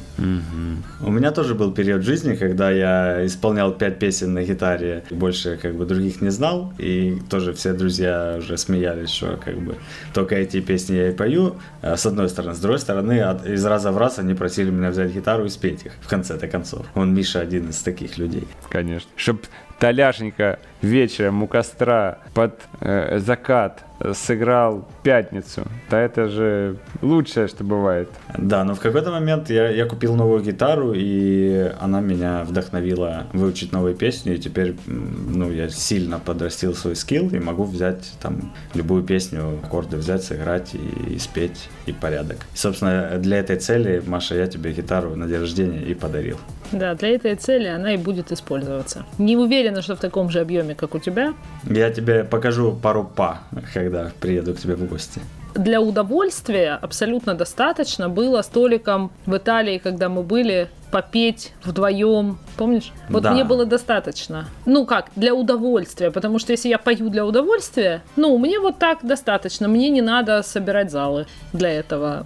У 1.01 1.12
меня 1.12 1.32
тоже 1.32 1.56
был 1.56 1.72
период 1.74 2.03
жизни, 2.03 2.36
когда 2.36 2.70
я 2.72 3.25
исполнял 3.25 3.72
пять 3.74 4.00
песен 4.00 4.34
на 4.34 4.44
гитаре, 4.44 5.03
больше 5.10 5.58
как 5.62 5.75
бы 5.75 5.86
других 5.86 6.22
не 6.22 6.30
знал, 6.30 6.74
и 6.77 7.18
тоже 7.30 7.53
все 7.53 7.74
друзья 7.74 8.36
уже 8.38 8.58
смеялись, 8.58 9.10
что 9.10 9.38
как 9.44 9.58
бы 9.60 9.75
только 10.13 10.36
эти 10.36 10.62
песни 10.62 10.96
я 10.96 11.10
и 11.10 11.13
пою, 11.13 11.56
э, 11.82 11.96
с 11.96 12.06
одной 12.06 12.30
стороны. 12.30 12.56
С 12.56 12.60
другой 12.60 12.80
стороны, 12.80 13.22
от- 13.22 13.46
из 13.46 13.65
раза 13.65 13.91
в 13.91 13.98
раз 13.98 14.20
они 14.20 14.34
просили 14.34 14.70
меня 14.70 14.89
взять 14.91 15.12
гитару 15.13 15.46
и 15.46 15.50
спеть 15.50 15.86
их 15.86 15.94
в 16.01 16.08
конце-то 16.08 16.48
концов. 16.48 16.86
Он 16.96 17.13
Миша 17.13 17.39
один 17.41 17.70
из 17.70 17.80
таких 17.80 18.18
людей. 18.18 18.48
Конечно. 18.70 19.10
Чтоб 19.15 19.41
Толяшенька 19.80 20.60
вечером 20.81 21.43
у 21.43 21.47
костра 21.47 22.19
под 22.33 22.59
э, 22.79 23.19
закат 23.19 23.83
сыграл 24.13 24.88
пятницу. 25.03 25.63
Да 25.89 26.00
это 26.00 26.27
же 26.27 26.77
лучшее, 27.01 27.47
что 27.47 27.63
бывает. 27.63 28.09
Да, 28.38 28.63
но 28.63 28.73
в 28.75 28.79
какой-то 28.79 29.11
момент 29.11 29.50
я, 29.50 29.69
я 29.69 29.85
купил 29.85 30.15
новую 30.15 30.41
гитару, 30.41 30.93
и 30.95 31.71
она 31.79 32.01
меня 32.01 32.43
вдохновила 32.43 33.27
выучить 33.33 33.71
новые 33.71 33.95
песни, 33.95 34.33
и 34.33 34.38
теперь, 34.38 34.75
ну, 34.88 35.51
я 35.51 35.69
сильно 35.69 36.19
подрастил 36.19 36.73
свой 36.73 36.95
скилл, 36.95 37.29
и 37.29 37.39
могу 37.39 37.63
взять 37.63 38.11
там 38.21 38.53
любую 38.73 39.03
песню, 39.03 39.59
аккорды 39.63 39.97
взять, 39.97 40.23
сыграть 40.23 40.73
и, 40.73 41.13
и 41.13 41.19
спеть, 41.19 41.69
и 41.85 41.93
порядок. 41.93 42.38
И, 42.53 42.57
собственно, 42.57 43.17
для 43.17 43.38
этой 43.38 43.57
цели, 43.57 44.01
Маша, 44.05 44.35
я 44.35 44.47
тебе 44.47 44.71
гитару 44.71 45.15
на 45.15 45.27
день 45.27 45.39
рождения 45.39 45.81
и 45.81 45.93
подарил. 45.93 46.38
Да, 46.71 46.95
для 46.95 47.09
этой 47.09 47.35
цели 47.35 47.67
она 47.67 47.93
и 47.93 47.97
будет 47.97 48.31
использоваться. 48.31 49.05
Не 49.17 49.35
уверена, 49.35 49.81
что 49.81 49.95
в 49.95 50.00
таком 50.00 50.29
же 50.29 50.39
объеме, 50.39 50.71
как 50.75 50.96
у 50.96 51.00
тебя. 51.00 51.34
Я 51.63 51.90
тебе 51.92 52.24
покажу 52.24 52.72
пару 52.74 53.04
па, 53.04 53.40
когда 53.74 54.12
приеду 54.20 54.54
к 54.54 54.60
тебе 54.60 54.75
в 54.75 54.86
гости. 54.88 55.22
Для 55.54 55.82
удовольствия 55.82 56.80
абсолютно 56.82 57.34
достаточно 57.36 58.08
было 58.08 58.42
столиком 58.42 59.12
в 59.25 59.36
Италии, 59.36 59.80
когда 59.80 60.08
мы 60.08 60.24
были, 60.24 60.70
попеть 60.92 61.54
вдвоем. 61.66 62.38
Помнишь? 62.58 62.94
Вот 63.10 63.24
Да. 63.24 63.32
мне 63.34 63.44
было 63.44 63.66
достаточно. 63.66 64.46
Ну 64.66 64.86
как, 64.86 65.10
для 65.18 65.34
удовольствия. 65.36 66.10
Потому 66.10 66.40
что 66.40 66.54
если 66.54 66.70
я 66.70 66.78
пою 66.78 67.10
для 67.10 67.25
удовольствия, 67.25 68.01
ну, 68.16 68.38
мне 68.38 68.60
вот 68.60 68.78
так 68.80 69.00
достаточно. 69.04 69.68
Мне 69.68 69.90
не 69.90 70.01
надо 70.01 70.42
собирать 70.42 70.90
залы 70.90 71.28
для 71.51 71.70
этого. 71.70 72.25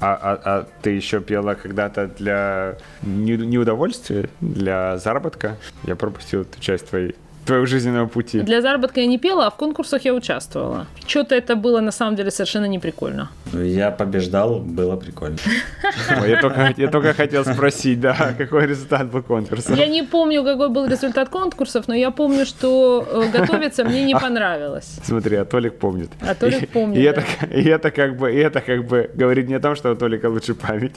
А, 0.00 0.14
а- 0.20 0.40
а 0.44 0.66
ты 0.82 0.90
еще 0.90 1.20
пела 1.20 1.54
когда-то 1.54 2.08
для 2.18 2.76
не, 3.02 3.36
не 3.36 3.58
удовольствия, 3.58 4.28
для 4.40 4.98
заработка? 4.98 5.56
Я 5.84 5.94
пропустил 5.94 6.42
эту 6.42 6.60
часть 6.60 6.88
твоей, 6.88 7.14
твоего 7.46 7.66
жизненного 7.66 8.06
пути. 8.08 8.40
Для 8.40 8.60
заработка 8.60 9.00
я 9.00 9.06
не 9.06 9.18
пела, 9.18 9.46
а 9.46 9.50
в 9.50 9.56
конкурсах 9.56 10.04
я 10.04 10.14
участвовала. 10.14 10.86
Что-то 11.06 11.34
это 11.34 11.56
было 11.56 11.80
на 11.80 11.92
самом 11.92 12.16
деле 12.16 12.30
совершенно 12.30 12.66
не 12.66 12.78
прикольно. 12.78 13.30
Я 13.52 13.90
побеждал, 13.90 14.58
было 14.58 14.96
прикольно. 14.96 15.38
Я 16.26 16.40
только, 16.40 16.74
я 16.76 16.88
только 16.88 17.12
хотел 17.14 17.44
спросить, 17.44 18.00
да, 18.00 18.34
какой 18.38 18.66
результат 18.66 19.10
был 19.10 19.22
конкурса. 19.22 19.74
Я 19.74 19.86
не 19.86 20.02
помню, 20.02 20.42
какой 20.44 20.68
был 20.68 20.86
результат 20.86 21.28
конкурсов, 21.28 21.88
но 21.88 21.94
я 21.94 22.10
помню, 22.10 22.44
что 22.44 23.06
э, 23.08 23.30
готовиться 23.38 23.84
мне 23.84 24.04
не 24.04 24.14
понравилось. 24.20 24.98
Смотри, 25.04 25.36
а 25.36 25.44
Толик 25.44 25.78
помнит. 25.78 26.10
А 26.20 26.34
Толик 26.34 26.68
помнит, 26.70 26.98
И, 26.98 27.02
да. 27.04 27.10
это, 27.10 27.46
и 27.46 27.64
это 27.68 27.90
как 27.90 28.16
бы, 28.16 28.32
и 28.32 28.36
это 28.36 28.60
как 28.60 28.84
бы 28.86 29.10
говорит 29.14 29.48
не 29.48 29.54
о 29.54 29.60
том, 29.60 29.76
что 29.76 29.92
у 29.92 29.94
Толика 29.96 30.26
лучше 30.28 30.54
память. 30.54 30.96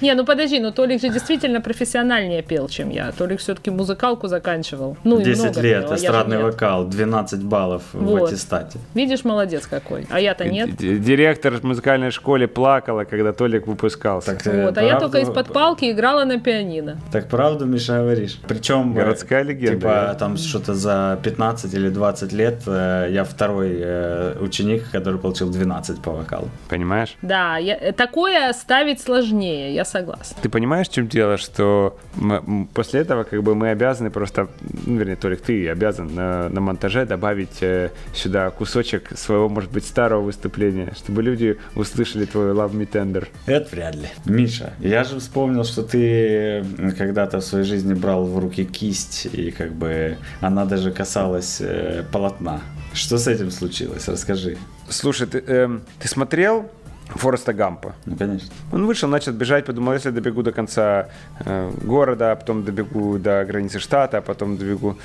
Не, 0.00 0.14
ну 0.14 0.24
подожди, 0.24 0.60
ну 0.60 0.70
Толик 0.72 1.00
же 1.00 1.08
действительно 1.08 1.60
профессиональнее 1.60 2.42
пел, 2.42 2.68
чем 2.68 2.90
я. 2.90 3.10
Толик 3.12 3.40
все-таки 3.40 3.70
музыкалку 3.70 4.28
заканчивал. 4.28 4.59
Ну, 5.04 5.20
и 5.20 5.24
10 5.24 5.42
много 5.44 5.60
лет, 5.60 5.82
я 5.82 5.88
же 5.88 5.94
эстрадный 5.94 6.36
нет. 6.36 6.46
вокал, 6.46 6.84
12 6.86 7.42
баллов 7.42 7.82
в 7.92 8.04
Вот. 8.04 8.28
аттестате. 8.30 8.78
Видишь, 8.94 9.24
молодец 9.24 9.66
какой. 9.66 10.06
А 10.10 10.20
я-то 10.20 10.44
нет. 10.48 10.76
Директор 10.76 11.54
в 11.54 11.64
музыкальной 11.64 12.10
школе 12.10 12.46
плакала, 12.48 13.04
когда 13.04 13.32
Толик 13.32 13.66
выпускался. 13.66 14.32
Так, 14.34 14.46
э, 14.46 14.64
Вот, 14.66 14.78
а 14.78 14.82
я 14.82 14.98
только 14.98 15.18
из-под 15.18 15.52
палки 15.52 15.90
играла 15.90 16.24
на 16.24 16.38
пианино. 16.40 16.98
Так 17.12 17.28
правду, 17.28 17.66
Миша, 17.66 17.98
говоришь. 17.98 18.38
Причем... 18.48 18.92
э, 18.92 18.94
Городская 18.96 19.42
легенда, 19.42 19.76
Типа 19.76 19.88
да. 20.08 20.14
там 20.14 20.36
что-то 20.36 20.74
за 20.74 21.18
15 21.22 21.74
или 21.74 21.88
20 21.88 22.32
лет 22.32 22.62
э, 22.66 23.08
я 23.10 23.24
второй 23.24 23.80
ученик, 24.40 24.90
который 24.90 25.18
получил 25.18 25.50
12 25.50 26.00
по 26.02 26.12
вокалу. 26.12 26.48
Понимаешь? 26.68 27.16
Да, 27.22 27.56
я- 27.58 27.92
такое 27.92 28.52
ставить 28.52 29.00
сложнее, 29.00 29.74
я 29.74 29.84
согласна. 29.84 30.36
Ты 30.42 30.48
понимаешь, 30.48 30.88
в 30.88 30.92
чем 30.92 31.08
дело, 31.08 31.36
что 31.36 31.96
мы- 32.14 32.66
после 32.74 33.00
этого 33.00 33.24
как 33.24 33.42
бы 33.42 33.54
мы 33.54 33.70
обязаны 33.70 34.10
просто, 34.10 34.48
ну, 34.86 34.96
вернее, 34.96 35.16
Толик, 35.16 35.40
ты 35.40 35.68
обязан 35.68 36.14
на, 36.14 36.48
на 36.48 36.60
монтаже 36.60 37.06
добавить 37.06 37.62
э, 37.62 37.90
сюда 38.14 38.50
кусочек 38.50 39.16
своего, 39.16 39.48
может 39.48 39.70
быть, 39.70 39.84
старого 39.84 40.22
выступления, 40.22 40.92
чтобы 40.96 41.22
люди 41.22 41.58
услышали 41.74 42.24
твой 42.24 42.52
Love 42.52 42.72
Me 42.72 42.88
Tender. 42.90 43.28
Это 43.46 43.68
вряд 43.70 43.94
ли. 43.96 44.08
Миша, 44.24 44.74
я 44.80 45.04
же 45.04 45.18
вспомнил, 45.18 45.64
что 45.64 45.82
ты 45.82 46.64
когда-то 46.96 47.40
в 47.40 47.44
своей 47.44 47.64
жизни 47.64 47.94
брал 47.94 48.24
в 48.26 48.38
руки 48.38 48.64
кисть, 48.64 49.26
и 49.32 49.50
как 49.50 49.72
бы 49.72 50.16
она 50.40 50.64
даже 50.64 50.90
касалась 50.90 51.58
э, 51.60 52.04
полотна. 52.12 52.60
Что 52.92 53.18
с 53.18 53.26
этим 53.28 53.50
случилось? 53.50 54.08
Расскажи. 54.08 54.56
Слушай, 54.88 55.28
ты, 55.28 55.38
эм, 55.46 55.82
ты 56.00 56.08
смотрел 56.08 56.70
Фореста 57.14 57.52
Гампа? 57.52 57.94
Ну, 58.06 58.16
конечно. 58.16 58.48
Он 58.72 58.86
вышел, 58.86 59.08
начал 59.08 59.32
бежать, 59.32 59.66
подумал, 59.66 59.94
если 59.94 60.10
добегу 60.10 60.42
до 60.42 60.52
конца 60.52 61.08
э, 61.44 61.70
города, 61.82 62.32
а 62.32 62.36
потом 62.36 62.64
добегу 62.64 63.18
до 63.18 63.44
границы 63.44 63.78
штата, 63.78 64.18
а 64.18 64.20
потом 64.20 64.56
добегу. 64.56 64.96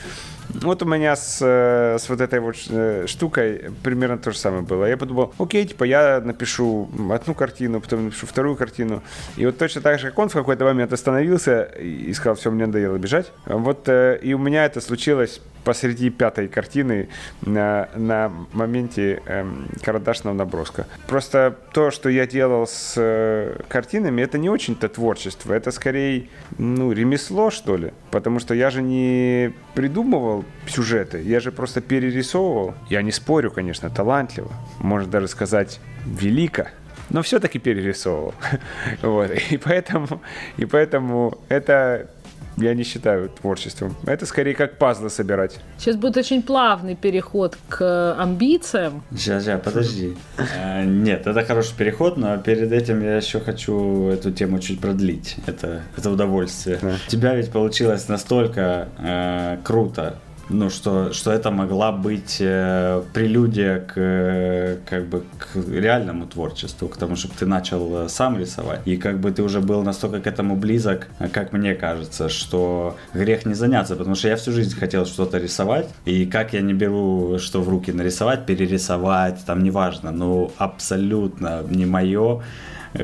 Вот 0.50 0.84
у 0.84 0.86
меня 0.86 1.16
с, 1.16 1.40
э, 1.42 1.98
с 2.00 2.08
вот 2.10 2.22
этой 2.22 2.40
вот 2.40 2.56
э, 2.70 3.06
штукой 3.08 3.72
примерно 3.84 4.18
то 4.18 4.32
же 4.32 4.38
самое 4.38 4.62
было. 4.62 4.86
Я 4.86 4.98
подумал, 4.98 5.34
окей, 5.40 5.66
типа 5.66 5.84
я 5.84 6.22
напишу 6.24 6.90
одну 7.12 7.34
картину, 7.34 7.82
потом 7.82 8.06
напишу 8.06 8.28
вторую 8.28 8.56
картину. 8.56 9.02
И 9.38 9.46
вот 9.46 9.58
точно 9.58 9.82
так 9.82 10.00
же, 10.00 10.10
как 10.10 10.20
он 10.20 10.30
в 10.30 10.34
какой-то 10.34 10.66
момент 10.66 10.94
остановился 10.94 11.64
и 11.64 12.14
сказал, 12.14 12.36
все, 12.36 12.52
мне 12.52 12.68
надоело 12.68 12.98
бежать. 12.98 13.32
Вот 13.46 13.90
э, 13.90 14.20
и 14.22 14.34
у 14.34 14.38
меня 14.38 14.66
это 14.66 14.82
случилось 14.82 15.42
посреди 15.66 16.10
пятой 16.10 16.48
картины 16.48 17.10
на, 17.42 17.90
на 17.96 18.32
моменте 18.54 19.22
эм, 19.26 19.68
карандашного 19.82 20.34
наброска. 20.34 20.86
Просто 21.08 21.56
то, 21.74 21.92
что 21.96 22.10
я 22.10 22.28
делал 22.28 22.68
с 22.68 22.94
э, 22.98 23.62
картинами, 23.68 24.22
это 24.22 24.38
не 24.38 24.50
очень-то 24.50 24.90
творчество, 24.90 25.54
это 25.54 25.72
скорее, 25.72 26.28
ну, 26.58 26.92
ремесло, 26.92 27.50
что 27.50 27.78
ли. 27.78 27.94
Потому 28.12 28.40
что 28.40 28.54
я 28.54 28.70
же 28.70 28.82
не 28.82 29.54
придумывал 29.74 30.46
сюжеты, 30.68 31.22
я 31.24 31.40
же 31.40 31.52
просто 31.52 31.82
перерисовывал. 31.82 32.76
Я 32.90 33.02
не 33.02 33.12
спорю, 33.12 33.50
конечно, 33.50 33.90
талантливо, 33.90 34.52
можно 34.80 35.10
даже 35.10 35.28
сказать, 35.28 35.80
велико. 36.06 36.68
Но 37.10 37.22
все-таки 37.22 37.60
перерисовывал. 37.60 38.34
Вот. 39.02 39.32
И 39.52 39.58
поэтому, 39.58 40.22
и 40.58 40.66
поэтому 40.66 41.38
это 41.50 42.10
я 42.58 42.74
не 42.74 42.84
считаю 42.84 43.30
творчеством. 43.30 43.96
Это 44.06 44.26
скорее 44.26 44.56
как 44.56 44.78
пазлы 44.78 45.10
собирать. 45.10 45.60
Сейчас 45.78 45.96
будет 45.96 46.18
очень 46.18 46.42
плавный 46.42 46.96
переход 46.96 47.58
к 47.70 47.82
э, 47.82 48.22
амбициям. 48.22 49.04
Сейчас, 49.12 49.44
сейчас, 49.44 49.62
подожди. 49.62 50.16
Э, 50.38 50.84
Нет, 50.86 51.28
это 51.28 51.44
хороший 51.44 51.76
переход, 51.76 52.18
но 52.18 52.38
перед 52.38 52.72
этим 52.72 53.04
я 53.04 53.18
еще 53.18 53.40
хочу 53.40 54.10
эту 54.10 54.32
тему 54.32 54.60
чуть 54.60 54.80
продлить. 54.80 55.36
Это, 55.46 55.82
это 55.98 56.10
удовольствие. 56.10 56.80
Да. 56.82 56.96
У 57.08 57.10
тебя 57.10 57.36
ведь 57.36 57.52
получилось 57.52 58.08
настолько 58.08 58.88
э, 59.00 59.58
круто 59.64 60.16
ну, 60.50 60.70
что, 60.70 61.12
что 61.14 61.32
это 61.32 61.52
могла 61.52 61.92
быть 61.92 62.38
э, 62.40 63.02
прелюдия 63.14 63.80
к, 63.80 63.94
э, 63.96 64.78
как 64.90 65.06
бы, 65.08 65.24
к 65.38 65.56
реальному 65.56 66.26
творчеству, 66.26 66.88
к 66.88 66.98
тому, 66.98 67.16
чтобы 67.16 67.34
ты 67.40 67.46
начал 67.46 68.06
э, 68.06 68.10
сам 68.10 68.38
рисовать. 68.38 68.82
И 68.86 68.98
как 68.98 69.20
бы 69.20 69.32
ты 69.32 69.44
уже 69.44 69.60
был 69.60 69.82
настолько 69.84 70.20
к 70.22 70.28
этому 70.28 70.56
близок, 70.56 71.08
как 71.32 71.54
мне 71.54 71.74
кажется, 71.76 72.30
что 72.30 72.96
грех 73.14 73.46
не 73.46 73.54
заняться, 73.54 73.96
потому 73.96 74.16
что 74.16 74.28
я 74.28 74.36
всю 74.36 74.52
жизнь 74.52 74.76
хотел 74.78 75.06
что-то 75.06 75.38
рисовать, 75.38 75.90
и 76.06 76.26
как 76.26 76.54
я 76.54 76.62
не 76.62 76.74
беру, 76.74 77.40
что 77.40 77.62
в 77.62 77.70
руки 77.70 77.92
нарисовать, 77.92 78.46
перерисовать, 78.46 79.44
там 79.46 79.64
неважно, 79.64 80.12
ну, 80.12 80.52
абсолютно 80.58 81.64
не 81.70 81.86
мое 81.86 82.42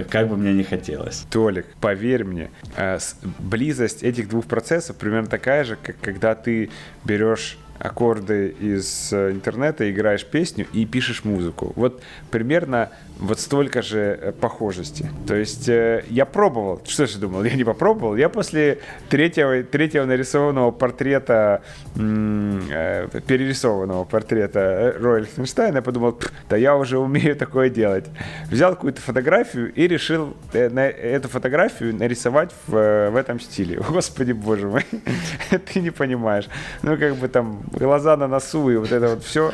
как 0.09 0.27
бы 0.27 0.37
мне 0.37 0.53
не 0.53 0.63
хотелось. 0.63 1.25
Толик, 1.29 1.65
поверь 1.79 2.23
мне, 2.23 2.49
э, 2.75 2.97
близость 3.39 4.03
этих 4.03 4.29
двух 4.29 4.45
процессов 4.45 4.95
примерно 4.95 5.27
такая 5.27 5.63
же, 5.63 5.77
как 5.81 5.99
когда 5.99 6.35
ты 6.35 6.69
берешь 7.03 7.57
аккорды 7.81 8.55
из 8.59 9.11
э, 9.11 9.31
интернета, 9.31 9.89
играешь 9.91 10.25
песню 10.25 10.67
и 10.71 10.85
пишешь 10.85 11.23
музыку. 11.23 11.73
Вот 11.75 12.01
примерно 12.29 12.91
вот 13.21 13.39
столько 13.39 13.83
же 13.83 14.19
э, 14.19 14.31
похожести. 14.31 15.09
То 15.27 15.35
есть 15.35 15.69
э, 15.69 16.03
я 16.09 16.25
пробовал. 16.25 16.81
Что 16.85 17.05
же 17.05 17.19
думал? 17.19 17.43
Я 17.43 17.53
не 17.53 17.63
попробовал. 17.63 18.15
Я 18.15 18.29
после 18.29 18.79
третьего, 19.09 19.61
третьего 19.63 20.05
нарисованного 20.05 20.71
портрета, 20.71 21.61
э, 21.95 23.07
перерисованного 23.27 24.05
портрета 24.05 24.59
э, 24.59 24.97
Роя 24.99 25.21
Лихтенштейна, 25.21 25.83
подумал, 25.83 26.19
да 26.49 26.57
я 26.57 26.75
уже 26.75 26.97
умею 26.97 27.35
такое 27.35 27.69
делать. 27.69 28.05
Взял 28.49 28.73
какую-то 28.73 29.01
фотографию 29.01 29.71
и 29.71 29.87
решил 29.87 30.35
э, 30.53 30.69
на 30.69 30.87
эту 30.87 31.29
фотографию 31.29 31.95
нарисовать 31.95 32.51
в, 32.65 33.11
в 33.11 33.15
этом 33.15 33.39
стиле. 33.39 33.79
Господи 33.89 34.31
боже 34.31 34.67
мой, 34.67 34.85
ты 35.49 35.79
не 35.79 35.91
понимаешь. 35.91 36.47
Ну, 36.81 36.97
как 36.97 37.15
бы 37.17 37.27
там 37.27 37.61
глаза 37.71 38.17
на 38.17 38.27
носу 38.27 38.67
и 38.71 38.77
вот 38.77 38.91
это 38.91 39.09
вот 39.09 39.23
все. 39.23 39.51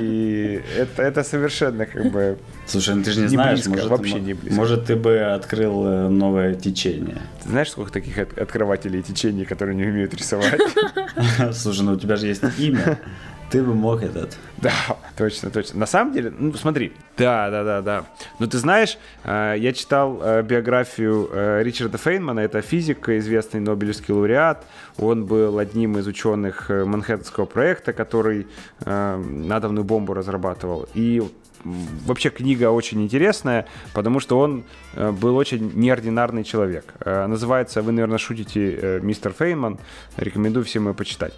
И 0.00 0.62
это, 0.78 1.02
это 1.02 1.24
совершенно 1.24 1.84
как 1.84 2.06
бы 2.12 2.38
Слушай, 2.66 2.94
ну 2.94 3.02
ты 3.02 3.10
же 3.10 3.20
не, 3.20 3.24
не 3.26 3.28
знаешь, 3.30 3.54
близко, 3.54 3.70
может, 3.70 3.86
вообще 3.88 4.20
не 4.20 4.34
близко. 4.34 4.54
Может, 4.54 4.86
ты 4.86 4.96
бы 4.96 5.18
открыл 5.18 5.84
э, 5.86 6.08
новое 6.08 6.54
течение. 6.54 7.20
Ты 7.42 7.48
знаешь, 7.50 7.70
сколько 7.70 7.92
таких 7.92 8.18
от- 8.18 8.38
открывателей 8.38 9.02
течений, 9.02 9.44
которые 9.44 9.74
не 9.76 9.84
умеют 9.84 10.14
рисовать? 10.14 10.60
Слушай, 11.52 11.82
ну 11.82 11.92
у 11.92 11.96
тебя 11.96 12.16
же 12.16 12.26
есть 12.28 12.42
имя. 12.58 12.98
Ты 13.50 13.62
бы 13.62 13.74
мог 13.74 14.02
этот. 14.02 14.38
Да, 14.56 14.72
точно, 15.18 15.50
точно. 15.50 15.80
На 15.80 15.86
самом 15.86 16.14
деле, 16.14 16.32
ну 16.38 16.54
смотри, 16.54 16.94
да, 17.18 17.50
да, 17.50 17.64
да, 17.64 17.82
да. 17.82 18.04
Ну 18.38 18.46
ты 18.46 18.56
знаешь, 18.56 18.96
э, 19.24 19.56
я 19.58 19.72
читал 19.74 20.20
э, 20.22 20.42
биографию 20.42 21.28
Ричарда 21.62 21.98
Фейнмана, 21.98 22.40
это 22.40 22.62
физик, 22.62 23.08
известный 23.10 23.60
Нобелевский 23.60 24.14
лауреат. 24.14 24.64
Он 24.98 25.26
был 25.26 25.58
одним 25.58 25.98
из 25.98 26.06
ученых 26.06 26.70
Манхэттенского 26.70 27.44
проекта, 27.44 27.92
который 27.92 28.46
атомную 28.86 29.84
бомбу 29.84 30.14
разрабатывал. 30.14 30.88
И 30.94 31.22
вообще 31.64 32.30
книга 32.30 32.70
очень 32.70 33.02
интересная, 33.02 33.66
потому 33.94 34.20
что 34.20 34.38
он 34.38 34.64
э, 34.94 35.10
был 35.10 35.36
очень 35.36 35.72
неординарный 35.74 36.44
человек. 36.44 36.94
Э, 37.00 37.26
называется, 37.26 37.82
вы, 37.82 37.92
наверное, 37.92 38.18
шутите, 38.18 38.78
э, 38.80 39.00
«Мистер 39.00 39.32
Фейнман». 39.32 39.78
Рекомендую 40.16 40.64
всем 40.64 40.88
ее 40.88 40.94
почитать. 40.94 41.34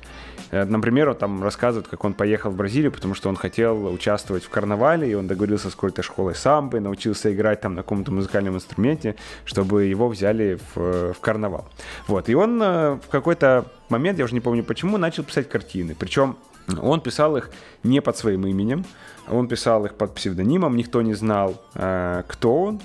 Например, 0.51 1.09
он 1.09 1.17
там 1.17 1.43
рассказывает, 1.43 1.89
как 1.89 2.05
он 2.05 2.15
поехал 2.15 2.51
в 2.51 2.57
Бразилию, 2.57 2.93
потому 2.93 3.15
что 3.15 3.29
он 3.29 3.35
хотел 3.35 3.87
участвовать 3.93 4.45
в 4.45 4.51
карнавале, 4.51 5.11
и 5.11 5.15
он 5.15 5.27
договорился 5.27 5.69
с 5.69 5.75
какой-то 5.75 6.03
школой 6.03 6.37
самбы, 6.37 6.79
научился 6.79 7.35
играть 7.35 7.61
там 7.61 7.75
на 7.75 7.83
каком-то 7.83 8.13
музыкальном 8.13 8.55
инструменте, 8.55 9.17
чтобы 9.45 9.85
его 9.85 10.09
взяли 10.09 10.61
в, 10.75 11.13
в 11.15 11.21
карнавал. 11.21 11.67
Вот, 12.07 12.29
и 12.29 12.35
он 12.35 12.61
в 12.61 13.03
какой-то 13.11 13.67
момент, 13.89 14.19
я 14.19 14.25
уже 14.25 14.35
не 14.35 14.41
помню 14.41 14.63
почему, 14.63 14.97
начал 14.97 15.25
писать 15.25 15.49
картины. 15.49 15.97
Причем 15.99 16.37
он 16.81 17.01
писал 17.01 17.37
их 17.37 17.51
не 17.83 18.01
под 18.01 18.17
своим 18.17 18.47
именем, 18.47 18.85
он 19.29 19.49
писал 19.49 19.85
их 19.87 19.95
под 19.95 20.15
псевдонимом, 20.15 20.77
никто 20.77 21.03
не 21.03 21.15
знал, 21.15 21.63
э, 21.75 22.23
кто 22.29 22.63
он. 22.63 22.81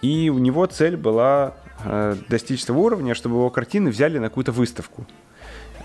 И 0.00 0.30
у 0.30 0.38
него 0.38 0.66
цель 0.66 0.96
была 0.96 1.54
э, 1.84 2.16
достичь 2.28 2.64
того 2.64 2.82
уровня, 2.82 3.14
чтобы 3.14 3.36
его 3.36 3.50
картины 3.50 3.90
взяли 3.90 4.18
на 4.18 4.28
какую-то 4.28 4.52
выставку. 4.52 5.06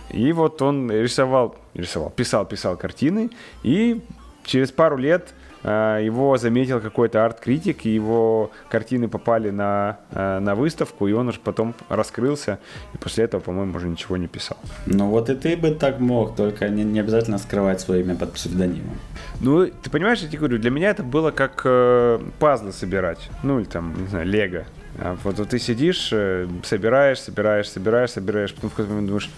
И 0.10 0.32
вот 0.32 0.62
он 0.62 0.90
рисовал, 0.90 1.56
рисовал, 1.74 2.10
писал, 2.10 2.46
писал 2.46 2.78
картины, 2.78 3.30
и 3.64 4.02
через 4.44 4.72
пару 4.72 4.98
лет 4.98 5.34
его 5.64 6.38
заметил 6.38 6.80
какой-то 6.80 7.26
арт-критик, 7.26 7.86
и 7.86 7.90
его 7.90 8.52
картины 8.70 9.08
попали 9.08 9.50
на, 9.50 10.00
э, 10.12 10.40
на 10.40 10.56
выставку, 10.56 11.08
и 11.08 11.14
он 11.14 11.28
уже 11.28 11.40
потом 11.40 11.74
раскрылся, 11.90 12.60
и 12.94 12.98
после 12.98 13.26
этого, 13.26 13.42
по-моему, 13.42 13.76
уже 13.76 13.88
ничего 13.88 14.18
не 14.18 14.28
писал. 14.28 14.58
Ну 14.86 15.08
вот 15.10 15.30
и 15.30 15.36
ты 15.36 15.58
бы 15.58 15.72
так 15.72 16.00
мог, 16.00 16.36
только 16.36 16.70
не, 16.70 16.84
не 16.84 17.00
обязательно 17.00 17.38
скрывать 17.38 17.82
свое 17.82 18.02
имя 18.02 18.16
под 18.16 18.34
псевдонимом. 18.34 18.98
Ну, 19.42 19.66
ты 19.66 19.90
понимаешь, 19.90 20.20
я 20.20 20.28
тебе 20.28 20.40
говорю, 20.40 20.58
для 20.58 20.72
меня 20.72 20.90
это 20.90 21.04
было 21.04 21.32
как 21.32 21.62
э, 21.66 22.20
пазлы 22.40 22.72
собирать, 22.72 23.30
ну 23.44 23.60
или 23.60 23.66
там, 23.66 23.94
не 24.02 24.08
знаю, 24.08 24.26
лего. 24.26 24.66
А 25.00 25.16
вот, 25.24 25.38
вот 25.38 25.50
ты 25.50 25.60
сидишь, 25.60 26.10
э, 26.12 26.48
собираешь, 26.64 27.20
собираешь, 27.20 27.70
собираешь, 27.70 28.12
собираешь, 28.12 28.54
потом 28.54 28.70
в 28.70 28.74
какой-то 28.74 28.92
момент 28.92 29.08
думаешь, 29.08 29.30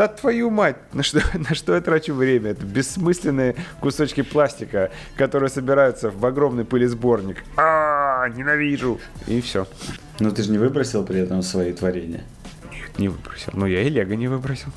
да 0.00 0.08
твою 0.08 0.48
мать, 0.48 0.78
на 0.94 1.02
что, 1.02 1.20
на 1.34 1.54
что 1.54 1.74
я 1.74 1.82
трачу 1.82 2.14
время? 2.14 2.52
Это 2.52 2.64
бессмысленные 2.64 3.54
кусочки 3.80 4.22
пластика, 4.22 4.90
которые 5.14 5.50
собираются 5.50 6.10
в 6.10 6.24
огромный 6.24 6.64
пылесборник. 6.64 7.44
А, 7.58 8.26
ненавижу. 8.30 8.98
И 9.26 9.42
все. 9.42 9.66
Но 10.18 10.30
ты 10.30 10.42
же 10.42 10.52
не 10.52 10.56
выбросил 10.58 11.04
при 11.04 11.20
этом 11.20 11.42
свои 11.42 11.74
творения? 11.74 12.24
Нет, 12.72 12.98
не 12.98 13.08
выбросил. 13.08 13.52
Но 13.52 13.66
я 13.66 13.82
и 13.82 13.90
Лего 13.90 14.14
не 14.14 14.28
выбросил. 14.28 14.72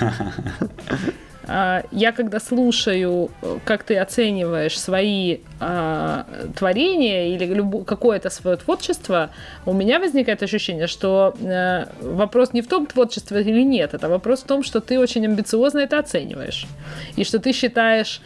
А, 1.46 1.84
я 1.90 2.12
когда 2.12 2.38
слушаю, 2.38 3.30
как 3.64 3.84
ты 3.84 3.96
оцениваешь 3.96 4.78
свои 4.78 5.38
а, 5.58 6.26
творения 6.56 7.34
или 7.34 7.44
любо, 7.46 7.84
какое-то 7.84 8.30
свое 8.30 8.56
творчество, 8.56 9.30
у 9.66 9.72
меня 9.72 9.98
возникает 9.98 10.42
ощущение, 10.42 10.86
что 10.86 11.34
а, 11.42 11.88
вопрос 12.00 12.52
не 12.52 12.62
в 12.62 12.68
том, 12.68 12.86
творчество 12.86 13.38
или 13.38 13.62
нет, 13.62 13.94
это 13.94 14.08
вопрос 14.08 14.40
в 14.40 14.46
том, 14.46 14.62
что 14.62 14.80
ты 14.80 14.98
очень 14.98 15.24
амбициозно 15.24 15.78
это 15.78 15.98
оцениваешь. 15.98 16.66
И 17.16 17.24
что 17.24 17.38
ты 17.38 17.52
считаешь 17.52 18.20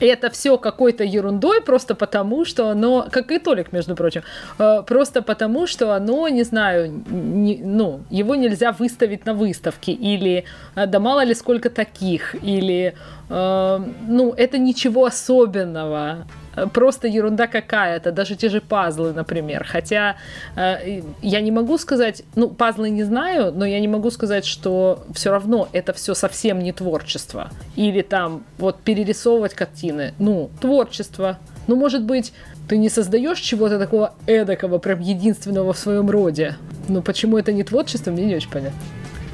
это 0.00 0.30
все 0.30 0.58
какой-то 0.58 1.04
ерундой 1.04 1.60
просто 1.60 1.94
потому, 1.94 2.44
что 2.44 2.68
оно, 2.68 3.06
как 3.10 3.30
и 3.30 3.38
Толик, 3.38 3.72
между 3.72 3.94
прочим, 3.94 4.22
э, 4.58 4.82
просто 4.86 5.22
потому, 5.22 5.66
что 5.66 5.94
оно, 5.94 6.28
не 6.28 6.42
знаю, 6.44 7.02
не, 7.10 7.60
ну, 7.62 8.00
его 8.10 8.34
нельзя 8.34 8.72
выставить 8.72 9.26
на 9.26 9.34
выставке, 9.34 9.92
или 9.92 10.44
э, 10.74 10.86
да 10.86 10.98
мало 11.00 11.24
ли 11.24 11.34
сколько 11.34 11.70
таких, 11.70 12.34
или 12.42 12.94
э, 13.28 13.78
ну, 14.08 14.34
это 14.36 14.58
ничего 14.58 15.04
особенного 15.04 16.26
просто 16.72 17.08
ерунда 17.08 17.46
какая-то, 17.46 18.12
даже 18.12 18.36
те 18.36 18.48
же 18.48 18.60
пазлы, 18.60 19.12
например. 19.12 19.64
Хотя 19.64 20.16
э, 20.56 21.02
я 21.22 21.40
не 21.40 21.50
могу 21.50 21.78
сказать, 21.78 22.22
ну, 22.34 22.48
пазлы 22.48 22.90
не 22.90 23.04
знаю, 23.04 23.52
но 23.52 23.64
я 23.64 23.80
не 23.80 23.88
могу 23.88 24.10
сказать, 24.10 24.44
что 24.44 25.04
все 25.14 25.30
равно 25.30 25.68
это 25.72 25.92
все 25.92 26.14
совсем 26.14 26.60
не 26.60 26.72
творчество. 26.72 27.50
Или 27.76 28.02
там 28.02 28.44
вот 28.58 28.80
перерисовывать 28.80 29.54
картины. 29.54 30.14
Ну, 30.18 30.50
творчество. 30.60 31.38
Ну, 31.66 31.76
может 31.76 32.04
быть, 32.04 32.32
ты 32.68 32.78
не 32.78 32.88
создаешь 32.88 33.38
чего-то 33.40 33.78
такого 33.78 34.14
эдакого, 34.26 34.78
прям 34.78 35.00
единственного 35.00 35.72
в 35.72 35.78
своем 35.78 36.10
роде. 36.10 36.56
Ну, 36.88 37.02
почему 37.02 37.38
это 37.38 37.52
не 37.52 37.64
творчество, 37.64 38.10
мне 38.10 38.24
не 38.24 38.36
очень 38.36 38.50
понятно. 38.50 38.78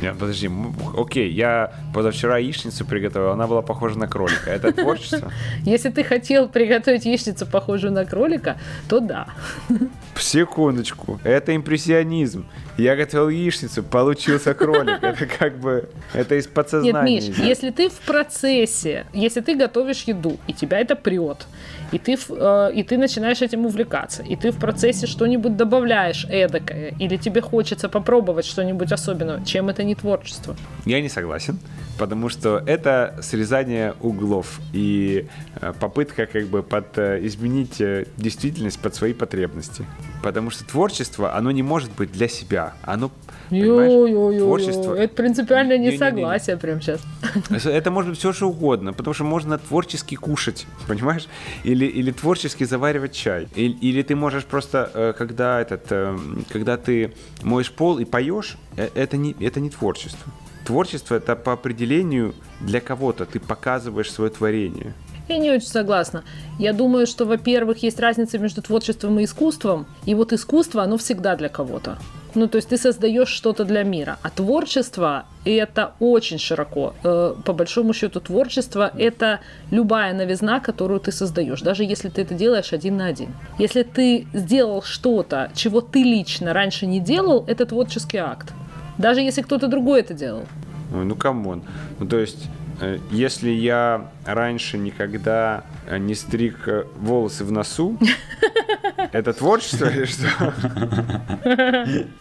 Нет, 0.01 0.17
подожди, 0.19 0.51
окей, 0.97 1.31
я 1.31 1.73
позавчера 1.95 2.39
яичницу 2.39 2.85
приготовил, 2.85 3.31
она 3.31 3.47
была 3.47 3.63
похожа 3.63 3.99
на 3.99 4.07
кролика. 4.07 4.51
Это 4.51 4.73
творчество? 4.73 5.33
Если 5.65 5.89
ты 5.91 6.05
хотел 6.05 6.49
приготовить 6.49 7.07
яичницу, 7.07 7.47
похожую 7.47 7.93
на 7.93 8.05
кролика, 8.05 8.59
то 8.89 9.01
да. 9.01 9.27
Секундочку, 10.19 11.19
это 11.25 11.57
импрессионизм. 11.57 12.47
Я 12.77 12.95
готовил 12.95 13.31
яичницу, 13.31 13.83
получился 13.83 14.53
кролик. 14.53 15.03
Это 15.03 15.27
как 15.39 15.59
бы, 15.59 15.89
это 16.13 16.35
из 16.35 16.47
подсознания. 16.47 17.21
Нет, 17.21 17.29
Миш, 17.29 17.39
если 17.39 17.71
ты 17.71 17.89
в 17.89 17.99
процессе, 18.01 19.07
если 19.15 19.41
ты 19.41 19.55
готовишь 19.55 20.03
еду, 20.03 20.39
и 20.47 20.53
тебя 20.53 20.79
это 20.81 20.95
прет, 20.95 21.47
и 21.93 21.99
ты, 21.99 22.19
э, 22.29 22.71
и 22.75 22.83
ты 22.83 22.99
начинаешь 22.99 23.43
этим 23.43 23.67
увлекаться, 23.67 24.23
и 24.23 24.37
ты 24.37 24.51
в 24.51 24.59
процессе 24.59 25.07
что-нибудь 25.07 25.57
добавляешь 25.57 26.27
эдакое, 26.29 26.95
или 26.99 27.17
тебе 27.17 27.41
хочется 27.41 27.89
попробовать 27.89 28.45
что-нибудь 28.47 28.93
особенное, 28.93 29.45
чем 29.45 29.69
это 29.69 29.85
не 29.85 29.95
творчество? 29.95 30.57
Я 30.85 31.01
не 31.01 31.09
согласен, 31.09 31.59
потому 31.99 32.29
что 32.29 32.63
это 32.67 33.17
срезание 33.23 33.95
углов 34.01 34.61
и 34.73 35.27
э, 35.61 35.73
попытка 35.79 36.27
как 36.27 36.47
бы 36.47 36.63
под, 36.63 36.99
э, 36.99 37.21
изменить 37.27 37.83
действительность 38.17 38.81
под 38.81 38.95
свои 38.95 39.13
потребности. 39.13 39.85
Потому 40.23 40.51
что 40.51 40.65
творчество, 40.65 41.35
оно 41.35 41.51
не 41.51 41.63
может 41.63 41.91
быть 41.93 42.13
для 42.13 42.29
себя, 42.29 42.75
оно 42.83 43.11
Ё-ё-ё, 43.51 44.39
творчество. 44.41 44.95
Это 44.95 45.15
принципиально 45.15 45.79
не 45.79 45.97
согласие 45.97 46.57
прямо 46.57 46.81
сейчас. 46.81 47.01
Это 47.65 47.91
может 47.91 48.11
быть 48.11 48.19
все 48.19 48.33
что 48.33 48.49
угодно, 48.49 48.93
потому 48.93 49.15
что 49.15 49.25
можно 49.25 49.59
творчески 49.59 50.17
кушать, 50.17 50.67
понимаешь? 50.89 51.29
Или, 51.65 51.76
или 51.85 52.11
творчески 52.11 52.65
заваривать 52.65 53.13
чай. 53.13 53.49
Или, 53.55 53.77
или 53.81 54.03
ты 54.03 54.17
можешь 54.17 54.45
просто, 54.45 54.91
э, 54.95 55.13
когда, 55.19 55.61
этот, 55.61 55.87
э, 55.91 56.17
когда 56.53 56.77
ты 56.77 57.13
моешь 57.43 57.71
пол 57.71 57.99
и 57.99 58.05
поешь, 58.05 58.57
э, 58.77 58.89
это 58.95 59.17
не, 59.17 59.37
это 59.41 59.61
не 59.61 59.71
творчество. 59.71 60.33
творчество 60.65 61.15
это 61.15 61.37
по 61.37 61.53
определению 61.53 62.35
для 62.61 62.81
кого-то. 62.81 63.25
Ты 63.25 63.39
показываешь 63.39 64.11
свое 64.11 64.31
творение. 64.31 64.95
Я 65.29 65.39
не 65.39 65.51
очень 65.51 65.69
согласна. 65.69 66.23
Я 66.59 66.73
думаю, 66.73 67.07
что, 67.07 67.25
во-первых, 67.25 67.83
есть 67.83 68.01
разница 68.01 68.39
между 68.39 68.63
творчеством 68.63 69.19
и 69.19 69.25
искусством. 69.25 69.87
И 70.07 70.15
вот 70.15 70.33
искусство, 70.33 70.83
оно 70.83 70.97
всегда 70.97 71.37
для 71.37 71.49
кого-то. 71.49 71.99
Ну, 72.37 72.49
то 72.49 72.57
есть 72.57 72.69
ты 72.69 72.77
создаешь 72.77 73.29
что-то 73.29 73.65
для 73.65 73.83
мира. 73.83 74.19
А 74.23 74.31
творчество– 74.31 75.25
это 75.47 75.93
очень 76.01 76.39
широко. 76.39 76.95
Э, 77.03 77.35
по 77.45 77.53
большому 77.53 77.95
счету, 77.95 78.21
творчество– 78.21 78.93
это 78.99 79.41
любая 79.71 80.13
новизна, 80.15 80.61
которую 80.61 81.01
ты 81.01 81.13
создаешь, 81.13 81.63
даже 81.63 81.83
если 81.83 82.11
ты 82.11 82.23
это 82.23 82.35
делаешь 82.35 82.75
один 82.75 82.99
на 82.99 83.07
один. 83.07 83.29
Если 83.59 83.83
ты 83.83 84.27
сделал 84.35 84.83
что-то, 84.83 85.51
чего 85.55 85.81
ты 85.81 86.03
лично 86.03 86.53
раньше 86.53 86.87
не 86.87 87.01
делал, 87.01 87.45
это 87.49 87.65
творческий 87.65 88.19
акт. 88.19 88.53
Даже 88.99 89.21
если 89.21 89.43
кто-то 89.43 89.67
другой 89.67 90.01
это 90.01 90.15
делал. 90.15 90.45
Ой, 90.95 91.05
ну 91.05 91.15
come 91.15 91.42
on. 91.42 91.63
Ну, 91.99 92.07
то 92.07 92.19
есть 92.19 92.49
если 93.11 93.51
я 93.51 94.11
раньше 94.27 94.77
никогда 94.77 95.65
э, 95.87 95.99
не 95.99 96.15
стриг 96.15 96.69
э, 96.69 96.85
волосы 96.97 97.45
в 97.45 97.53
носу, 97.53 97.99
это 99.13 99.33
творчество 99.33 99.87
или 99.87 100.05
что? 100.05 100.53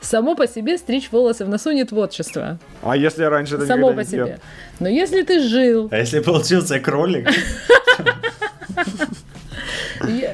Само 0.01 0.35
по 0.35 0.47
себе 0.47 0.77
стричь 0.77 1.11
волосы 1.11 1.43
в 1.45 1.49
носу 1.49 1.71
не 1.71 1.83
творчество. 1.83 2.57
А 2.81 2.95
если 2.95 3.23
я 3.23 3.29
раньше 3.29 3.55
это 3.55 3.65
Само 3.65 3.93
по 3.93 4.05
себе. 4.05 4.39
Но 4.79 4.87
если 4.87 5.23
ты 5.23 5.41
жил... 5.41 5.89
А 5.91 5.97
если 5.97 6.19
получился 6.19 6.79
кролик? 6.79 7.29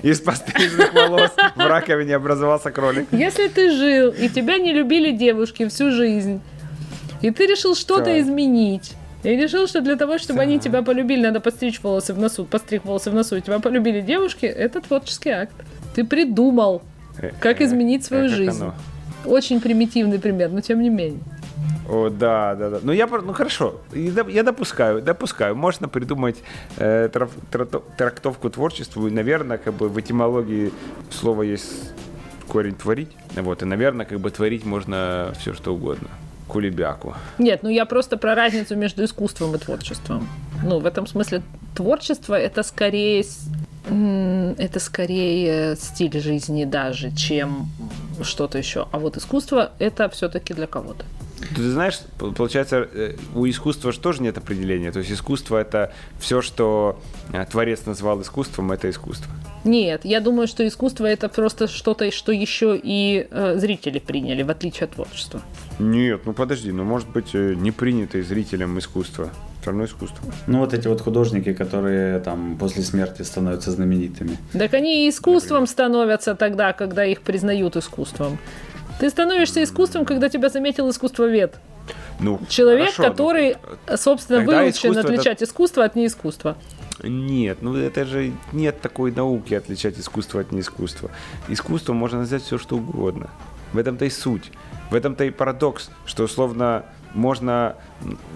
Из 0.03 0.19
постриженных 0.19 0.93
волос 0.93 1.31
в 1.55 1.59
раковине 1.59 2.15
образовался 2.15 2.71
кролик. 2.71 3.07
Если 3.11 3.47
ты 3.47 3.71
жил, 3.71 4.11
и 4.11 4.29
тебя 4.29 4.57
не 4.57 4.73
любили 4.73 5.11
девушки 5.11 5.67
всю 5.67 5.91
жизнь, 5.91 6.41
и 7.21 7.31
ты 7.31 7.45
решил 7.45 7.75
что-то 7.75 8.19
изменить, 8.19 8.93
и 9.23 9.29
решил, 9.29 9.67
что 9.67 9.81
для 9.81 9.95
того, 9.95 10.17
чтобы 10.17 10.37
да. 10.37 10.43
они 10.43 10.59
тебя 10.59 10.81
полюбили, 10.81 11.21
надо 11.21 11.39
постричь 11.39 11.81
волосы 11.81 12.13
в 12.13 12.19
носу, 12.19 12.45
постриг 12.45 12.85
волосы 12.85 13.11
в 13.11 13.13
носу, 13.13 13.37
и 13.37 13.41
тебя 13.41 13.59
полюбили 13.59 14.01
девушки, 14.01 14.45
это 14.45 14.81
творческий 14.81 15.29
акт. 15.29 15.53
Ты 15.93 16.03
придумал, 16.03 16.81
э, 17.17 17.31
как 17.39 17.61
э, 17.61 17.65
изменить 17.65 18.03
свою 18.03 18.29
жизнь. 18.29 18.63
Очень 19.25 19.61
примитивный 19.61 20.19
пример, 20.19 20.49
но 20.49 20.61
тем 20.61 20.81
не 20.81 20.89
менее. 20.89 21.21
О, 21.87 22.09
да, 22.09 22.55
да, 22.55 22.69
да. 22.69 22.79
Ну, 22.81 22.91
я, 22.91 23.05
ну 23.05 23.33
хорошо, 23.33 23.81
я 23.93 24.43
допускаю, 24.43 25.01
допускаю. 25.01 25.55
Можно 25.55 25.87
придумать 25.87 26.37
э, 26.77 27.09
трактовку 27.97 28.49
творчеству, 28.49 29.07
и, 29.07 29.11
наверное, 29.11 29.57
как 29.57 29.73
бы 29.75 29.89
в 29.89 29.99
этимологии 29.99 30.71
слова 31.11 31.43
есть 31.43 31.91
корень 32.47 32.75
творить. 32.75 33.11
Вот, 33.35 33.61
и, 33.61 33.65
наверное, 33.65 34.05
как 34.05 34.19
бы 34.19 34.31
творить 34.31 34.65
можно 34.65 35.33
все 35.37 35.53
что 35.53 35.75
угодно 35.75 36.07
кулебяку. 36.51 37.15
Нет, 37.37 37.63
ну 37.63 37.69
я 37.69 37.85
просто 37.85 38.17
про 38.17 38.35
разницу 38.35 38.75
между 38.75 39.05
искусством 39.05 39.55
и 39.55 39.57
творчеством. 39.57 40.27
Ну, 40.63 40.79
в 40.79 40.85
этом 40.85 41.07
смысле 41.07 41.41
творчество 41.75 42.35
это 42.35 42.63
скорее 42.63 43.23
это 44.57 44.79
скорее 44.79 45.75
стиль 45.75 46.19
жизни 46.19 46.65
даже, 46.65 47.11
чем 47.15 47.67
что-то 48.21 48.57
еще. 48.57 48.87
А 48.91 48.99
вот 48.99 49.17
искусство 49.17 49.71
это 49.79 50.07
все-таки 50.09 50.53
для 50.53 50.67
кого-то. 50.67 51.03
Ты 51.55 51.71
знаешь, 51.71 51.99
получается, 52.37 52.87
э, 52.93 53.15
у 53.33 53.47
искусства 53.47 53.91
же 53.91 53.99
тоже 53.99 54.21
нет 54.21 54.37
определения. 54.37 54.91
То 54.91 54.99
есть 54.99 55.11
искусство 55.11 55.57
это 55.57 55.91
все, 56.19 56.41
что 56.41 56.99
э, 57.33 57.43
творец 57.45 57.85
назвал 57.85 58.21
искусством, 58.21 58.71
это 58.71 58.89
искусство. 58.89 59.31
Нет, 59.63 60.01
я 60.05 60.21
думаю, 60.21 60.47
что 60.47 60.67
искусство 60.67 61.05
это 61.05 61.29
просто 61.29 61.67
что-то, 61.67 62.09
что 62.11 62.31
еще 62.31 62.79
и 62.81 63.27
э, 63.29 63.57
зрители 63.57 63.99
приняли, 63.99 64.41
в 64.41 64.49
отличие 64.49 64.85
от 64.85 64.91
творчества. 64.91 65.41
Нет, 65.79 66.21
ну 66.25 66.33
подожди, 66.33 66.71
ну 66.71 66.83
может 66.83 67.09
быть 67.09 67.33
э, 67.33 67.53
не 67.53 67.71
принято 67.71 68.21
зрителям 68.23 68.77
искусство. 68.79 69.29
Все 69.61 69.69
равно 69.69 69.85
искусство. 69.85 70.25
Ну 70.47 70.59
вот 70.59 70.73
эти 70.73 70.87
вот 70.87 71.01
художники, 71.01 71.53
которые 71.53 72.19
там 72.19 72.57
после 72.57 72.81
смерти 72.81 73.21
становятся 73.21 73.69
знаменитыми. 73.69 74.37
Так 74.53 74.73
они 74.73 75.05
и 75.05 75.09
искусством 75.09 75.61
Например. 75.61 75.69
становятся 75.69 76.35
тогда, 76.35 76.73
когда 76.73 77.05
их 77.05 77.21
признают 77.21 77.75
искусством. 77.75 78.39
Ты 78.99 79.09
становишься 79.11 79.63
искусством, 79.63 80.05
когда 80.05 80.29
тебя 80.29 80.49
заметил 80.49 80.89
искусствовед. 80.89 81.59
Ну, 82.19 82.39
Человек, 82.49 82.93
хорошо, 82.93 83.03
который, 83.03 83.57
ну, 83.87 83.97
собственно, 83.97 84.41
выучен 84.41 84.97
отличать 84.97 85.41
это... 85.41 85.45
искусство 85.45 85.83
от 85.83 85.95
неискусства. 85.95 86.57
Нет, 87.03 87.61
ну 87.61 87.75
это 87.75 88.05
же 88.05 88.33
нет 88.51 88.81
такой 88.81 89.11
науки 89.11 89.53
отличать 89.53 89.99
искусство 89.99 90.41
от 90.41 90.51
неискусства. 90.51 91.09
Искусство 91.47 91.93
можно 91.93 92.19
назвать 92.19 92.43
все, 92.43 92.57
что 92.57 92.77
угодно. 92.77 93.29
В 93.73 93.77
этом-то 93.77 94.05
и 94.05 94.09
суть. 94.09 94.51
В 94.89 94.95
этом-то 94.95 95.23
и 95.23 95.29
парадокс, 95.29 95.89
что 96.05 96.23
условно 96.23 96.85
можно 97.13 97.75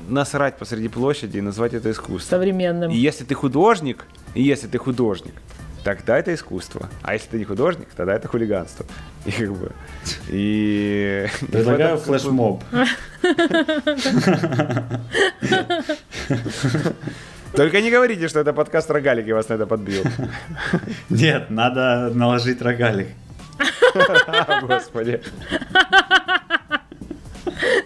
насрать 0.08 0.58
посреди 0.58 0.88
площади 0.88 1.38
и 1.38 1.42
назвать 1.42 1.74
это 1.74 1.92
искусством. 1.92 2.40
Современным. 2.40 2.92
И 2.92 2.98
если 2.98 3.24
ты 3.24 3.36
художник, 3.36 4.06
и 4.34 4.42
если 4.42 4.68
ты 4.68 4.78
художник, 4.78 5.34
тогда 5.84 6.18
это 6.18 6.34
искусство. 6.34 6.90
А 7.02 7.14
если 7.14 7.30
ты 7.30 7.38
не 7.38 7.46
художник, 7.46 7.90
тогда 7.96 8.16
это 8.16 8.28
хулиганство. 8.28 8.86
И 9.26 9.32
как 9.32 9.54
бы... 9.54 9.72
И... 10.30 11.28
Предлагаю 11.52 11.98
флешмоб. 11.98 12.64
Только 17.56 17.82
не 17.82 17.90
говорите, 17.90 18.28
что 18.28 18.40
это 18.40 18.54
подкаст 18.54 18.92
рогалик, 18.92 19.28
я 19.28 19.36
вас 19.36 19.50
на 19.50 19.54
это 19.54 19.66
подбил. 19.66 20.04
Нет, 21.10 21.50
надо 21.50 22.12
наложить 22.14 22.62
рогалик. 22.62 23.08
Господи. 24.64 25.22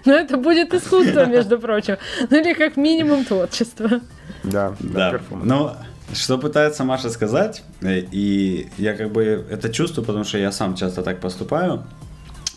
Но 0.06 0.14
это 0.14 0.38
будет 0.38 0.74
искусство, 0.74 1.26
между 1.26 1.60
прочим. 1.60 1.98
Ну 2.30 2.38
или 2.40 2.54
как 2.54 2.78
минимум 2.78 3.26
творчество. 3.26 4.02
Да, 4.44 4.74
да. 4.80 5.20
Ну, 5.30 5.72
что 6.14 6.40
пытается 6.40 6.84
Маша 6.84 7.10
сказать, 7.10 7.64
э, 7.82 8.00
и 8.12 8.70
я 8.78 8.96
как 8.96 9.12
бы 9.12 9.46
это 9.50 9.70
чувствую, 9.70 10.06
потому 10.06 10.26
что 10.26 10.38
я 10.38 10.52
сам 10.52 10.76
часто 10.76 11.04
так 11.04 11.20
поступаю. 11.20 11.84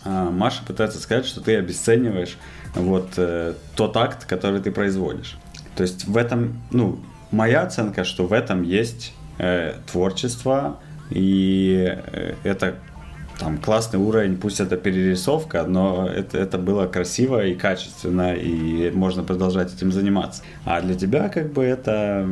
А, 0.04 0.30
Маша 0.30 0.62
пытается 0.66 0.98
сказать, 0.98 1.26
что 1.26 1.40
ты 1.40 1.56
обесцениваешь 1.56 2.38
вот 2.74 3.10
э, 3.16 3.54
тот 3.76 3.96
акт, 3.96 4.24
который 4.24 4.60
ты 4.60 4.70
производишь. 4.70 5.36
То 5.76 5.82
есть 5.82 6.06
в 6.06 6.16
этом, 6.16 6.60
ну, 6.70 6.98
моя 7.30 7.62
оценка, 7.62 8.04
что 8.04 8.26
в 8.26 8.32
этом 8.32 8.62
есть 8.62 9.14
э, 9.38 9.74
творчество, 9.90 10.78
и 11.10 11.96
э, 12.12 12.34
это 12.44 12.76
там 13.38 13.58
классный 13.58 13.98
уровень, 13.98 14.36
пусть 14.36 14.60
это 14.60 14.76
перерисовка, 14.76 15.64
но 15.64 16.06
это, 16.06 16.38
это 16.38 16.58
было 16.58 16.86
красиво 16.86 17.44
и 17.44 17.54
качественно, 17.54 18.34
и 18.34 18.90
можно 18.90 19.24
продолжать 19.24 19.74
этим 19.74 19.90
заниматься. 19.90 20.42
А 20.64 20.80
для 20.80 20.94
тебя 20.94 21.28
как 21.28 21.52
бы 21.52 21.64
это 21.64 22.28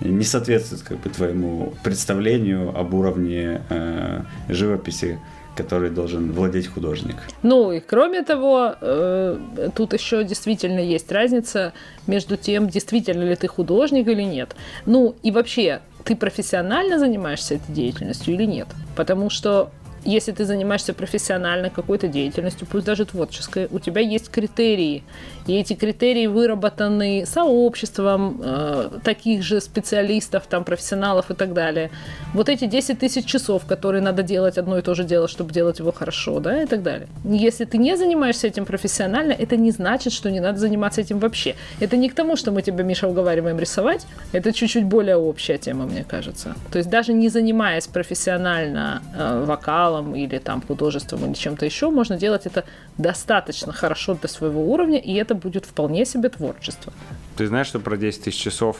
не 0.00 0.24
соответствует 0.24 0.82
как 0.82 1.00
бы 1.00 1.10
твоему 1.10 1.74
представлению 1.82 2.76
об 2.78 2.94
уровне 2.94 3.60
э, 3.68 4.22
живописи, 4.48 5.18
который 5.56 5.90
должен 5.90 6.32
владеть 6.32 6.66
художник. 6.66 7.16
Ну 7.42 7.72
и 7.72 7.80
кроме 7.80 8.22
того, 8.22 8.74
э, 8.80 9.38
тут 9.74 9.92
еще 9.92 10.24
действительно 10.24 10.80
есть 10.80 11.10
разница 11.12 11.72
между 12.06 12.36
тем, 12.36 12.68
действительно 12.68 13.22
ли 13.22 13.36
ты 13.36 13.48
художник 13.48 14.08
или 14.08 14.22
нет. 14.22 14.56
Ну 14.86 15.14
и 15.22 15.30
вообще, 15.30 15.80
ты 16.04 16.16
профессионально 16.16 16.98
занимаешься 16.98 17.54
этой 17.54 17.72
деятельностью 17.72 18.34
или 18.34 18.44
нет? 18.44 18.68
Потому 18.96 19.30
что 19.30 19.70
если 20.04 20.32
ты 20.32 20.44
занимаешься 20.44 20.92
профессионально 20.94 21.70
какой-то 21.70 22.08
деятельностью, 22.08 22.66
пусть 22.70 22.86
даже 22.86 23.04
творческой, 23.04 23.68
у 23.70 23.78
тебя 23.78 24.00
есть 24.00 24.30
критерии. 24.30 25.02
И 25.46 25.54
эти 25.54 25.74
критерии 25.74 26.26
выработаны 26.26 27.24
сообществом 27.26 28.40
э, 28.42 28.90
таких 29.02 29.42
же 29.42 29.60
специалистов, 29.60 30.44
там, 30.48 30.64
профессионалов 30.64 31.30
и 31.30 31.34
так 31.34 31.52
далее. 31.52 31.90
Вот 32.34 32.48
эти 32.48 32.66
10 32.66 32.98
тысяч 32.98 33.24
часов, 33.24 33.64
которые 33.66 34.02
надо 34.02 34.22
делать 34.22 34.58
одно 34.58 34.78
и 34.78 34.82
то 34.82 34.94
же 34.94 35.04
дело, 35.04 35.28
чтобы 35.28 35.52
делать 35.52 35.78
его 35.78 35.92
хорошо, 35.92 36.40
да, 36.40 36.62
и 36.62 36.66
так 36.66 36.82
далее. 36.82 37.08
Если 37.24 37.64
ты 37.64 37.78
не 37.78 37.96
занимаешься 37.96 38.46
этим 38.46 38.64
профессионально, 38.64 39.32
это 39.32 39.56
не 39.56 39.70
значит, 39.70 40.12
что 40.12 40.30
не 40.30 40.40
надо 40.40 40.58
заниматься 40.58 41.00
этим 41.00 41.18
вообще. 41.18 41.54
Это 41.80 41.96
не 41.96 42.08
к 42.08 42.14
тому, 42.14 42.36
что 42.36 42.52
мы 42.52 42.62
тебя, 42.62 42.84
Миша, 42.84 43.08
уговариваем 43.08 43.58
рисовать. 43.58 44.06
Это 44.32 44.52
чуть-чуть 44.52 44.84
более 44.84 45.16
общая 45.16 45.58
тема, 45.58 45.84
мне 45.86 46.04
кажется. 46.04 46.54
То 46.72 46.78
есть 46.78 46.90
даже 46.90 47.12
не 47.12 47.28
занимаясь 47.28 47.86
профессионально 47.86 49.02
э, 49.16 49.44
вокалом, 49.46 49.93
вокалом 49.94 50.14
или 50.14 50.38
там 50.38 50.62
художеством 50.62 51.24
или 51.26 51.34
чем-то 51.34 51.64
еще, 51.64 51.90
можно 51.90 52.16
делать 52.16 52.46
это 52.46 52.64
достаточно 52.98 53.72
хорошо 53.72 54.14
для 54.14 54.28
своего 54.28 54.72
уровня, 54.72 54.98
и 54.98 55.14
это 55.14 55.34
будет 55.34 55.64
вполне 55.66 56.04
себе 56.04 56.28
творчество. 56.28 56.92
Ты 57.36 57.46
знаешь, 57.46 57.66
что 57.66 57.80
про 57.80 57.96
10 57.96 58.24
тысяч 58.24 58.40
часов 58.40 58.76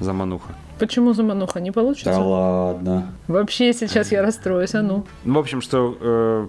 замануха? 0.00 0.54
Почему 0.78 1.12
замануха? 1.12 1.60
Не 1.60 1.70
получится? 1.70 2.10
Да 2.10 2.18
ладно. 2.18 3.12
Вообще 3.28 3.72
сейчас 3.72 4.12
я 4.12 4.22
расстроюсь, 4.22 4.74
а 4.74 4.82
ну. 4.82 5.04
В 5.24 5.38
общем, 5.38 5.60
что 5.60 5.96
э, 6.00 6.48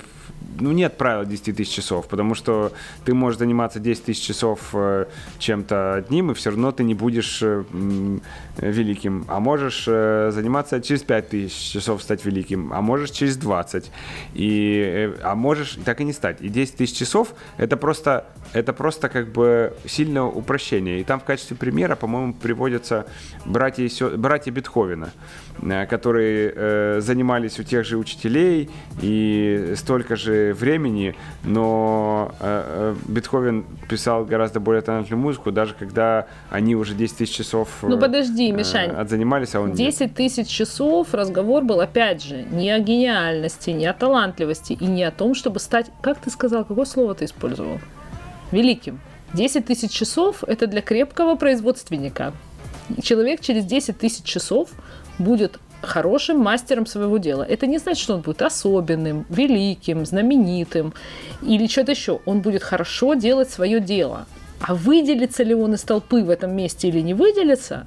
ну, 0.60 0.72
нет 0.72 0.98
правила 0.98 1.26
10 1.26 1.56
тысяч 1.56 1.74
часов, 1.74 2.08
потому 2.08 2.36
что 2.36 2.72
ты 3.04 3.14
можешь 3.14 3.40
заниматься 3.40 3.80
10 3.80 4.06
тысяч 4.06 4.26
часов 4.26 4.60
э, 4.74 5.06
чем-то 5.40 5.96
одним, 5.96 6.32
и 6.32 6.34
все 6.34 6.52
равно 6.52 6.72
ты 6.72 6.84
не 6.84 6.94
будешь 6.94 7.40
э, 7.42 7.64
великим. 8.58 9.26
А 9.28 9.40
можешь 9.40 9.86
э, 9.88 10.32
заниматься 10.34 10.82
через 10.82 11.04
5 11.04 11.30
тысяч 11.30 11.72
часов 11.72 12.02
стать 12.02 12.26
великим, 12.26 12.74
а 12.74 12.82
можешь 12.82 13.12
через 13.12 13.38
20. 13.38 13.92
И, 14.34 15.14
а 15.24 15.36
можешь 15.36 15.78
так 15.84 16.02
и 16.02 16.04
не 16.04 16.14
стать. 16.14 16.42
И 16.42 16.50
10 16.50 16.78
тысяч 16.78 16.98
часов 16.98 17.34
это 17.58 17.78
просто, 17.78 18.26
это 18.54 18.74
просто 18.74 19.10
как 19.10 19.32
бы 19.32 19.74
сильное 19.86 20.24
упрощение. 20.24 21.02
И 21.02 21.04
там 21.04 21.20
в 21.20 21.24
качестве 21.24 21.58
примера, 21.58 21.96
по-моему, 21.96 22.34
приводятся 22.34 23.06
братья, 23.46 23.90
братья 24.18 24.52
Бетховена, 24.52 25.10
которые 25.90 27.02
занимались 27.02 27.60
у 27.60 27.64
тех 27.64 27.86
же 27.86 27.98
учителей 27.98 28.70
и 29.02 29.74
столько 29.76 30.16
же 30.16 30.54
времени, 30.54 31.16
но 31.44 32.34
э, 32.40 32.94
э, 32.96 32.96
Бетховен 33.08 33.66
писал 33.90 34.26
гораздо 34.26 34.60
более 34.60 34.82
талантливую 34.82 35.24
музыку, 35.24 35.52
даже 35.52 35.74
когда 35.74 36.28
они 36.50 36.76
уже 36.76 36.94
10 36.94 37.18
тысяч 37.18 37.36
часов 37.36 37.70
Ну 37.82 38.00
подожди, 38.00 38.50
э, 38.50 38.52
Мишань, 38.52 38.92
отзанимались, 38.92 39.56
а 39.56 39.62
он 39.62 39.74
10 39.74 40.14
тысяч 40.14 40.48
часов 40.48 41.14
разговор 41.14 41.64
был, 41.64 41.82
опять 41.82 42.24
же, 42.24 42.46
не 42.52 42.70
о 42.72 42.80
гениальности, 42.80 43.72
не 43.72 43.86
о 43.86 43.94
талантливости 43.94 44.74
и 44.74 44.86
не 44.86 45.04
о 45.04 45.12
том, 45.12 45.36
чтобы 45.36 45.60
стать, 45.60 45.92
как 46.02 46.20
ты 46.20 46.30
сказал, 46.30 46.66
какое 46.66 46.86
слово 46.86 47.16
ты 47.16 47.26
использовал? 47.26 47.80
Великим. 48.52 49.00
10 49.34 49.66
тысяч 49.66 49.92
часов– 49.92 50.44
это 50.48 50.68
для 50.68 50.82
крепкого 50.82 51.36
производственника. 51.36 52.34
Человек 53.02 53.42
через 53.42 53.66
10 53.66 53.98
тысяч 53.98 54.24
часов 54.24 54.70
будет 55.20 55.60
хорошим 55.82 56.40
мастером 56.40 56.86
своего 56.86 57.18
дела. 57.18 57.44
Это 57.44 57.68
не 57.68 57.78
значит, 57.78 58.04
что 58.04 58.16
он 58.16 58.22
будет 58.22 58.42
особенным, 58.42 59.26
великим, 59.30 60.06
знаменитым 60.06 60.94
или 61.42 61.68
что-то 61.68 61.92
еще. 61.92 62.20
Он 62.26 62.42
будет 62.42 62.64
хорошо 62.64 63.14
делать 63.14 63.50
свое 63.50 63.80
дело. 63.80 64.26
А 64.62 64.74
выделится 64.74 65.44
ли 65.44 65.54
он 65.54 65.74
из 65.74 65.82
толпы 65.82 66.24
в 66.24 66.30
этом 66.30 66.56
месте 66.56 66.88
или 66.88 67.02
не 67.02 67.14
выделится, 67.14 67.86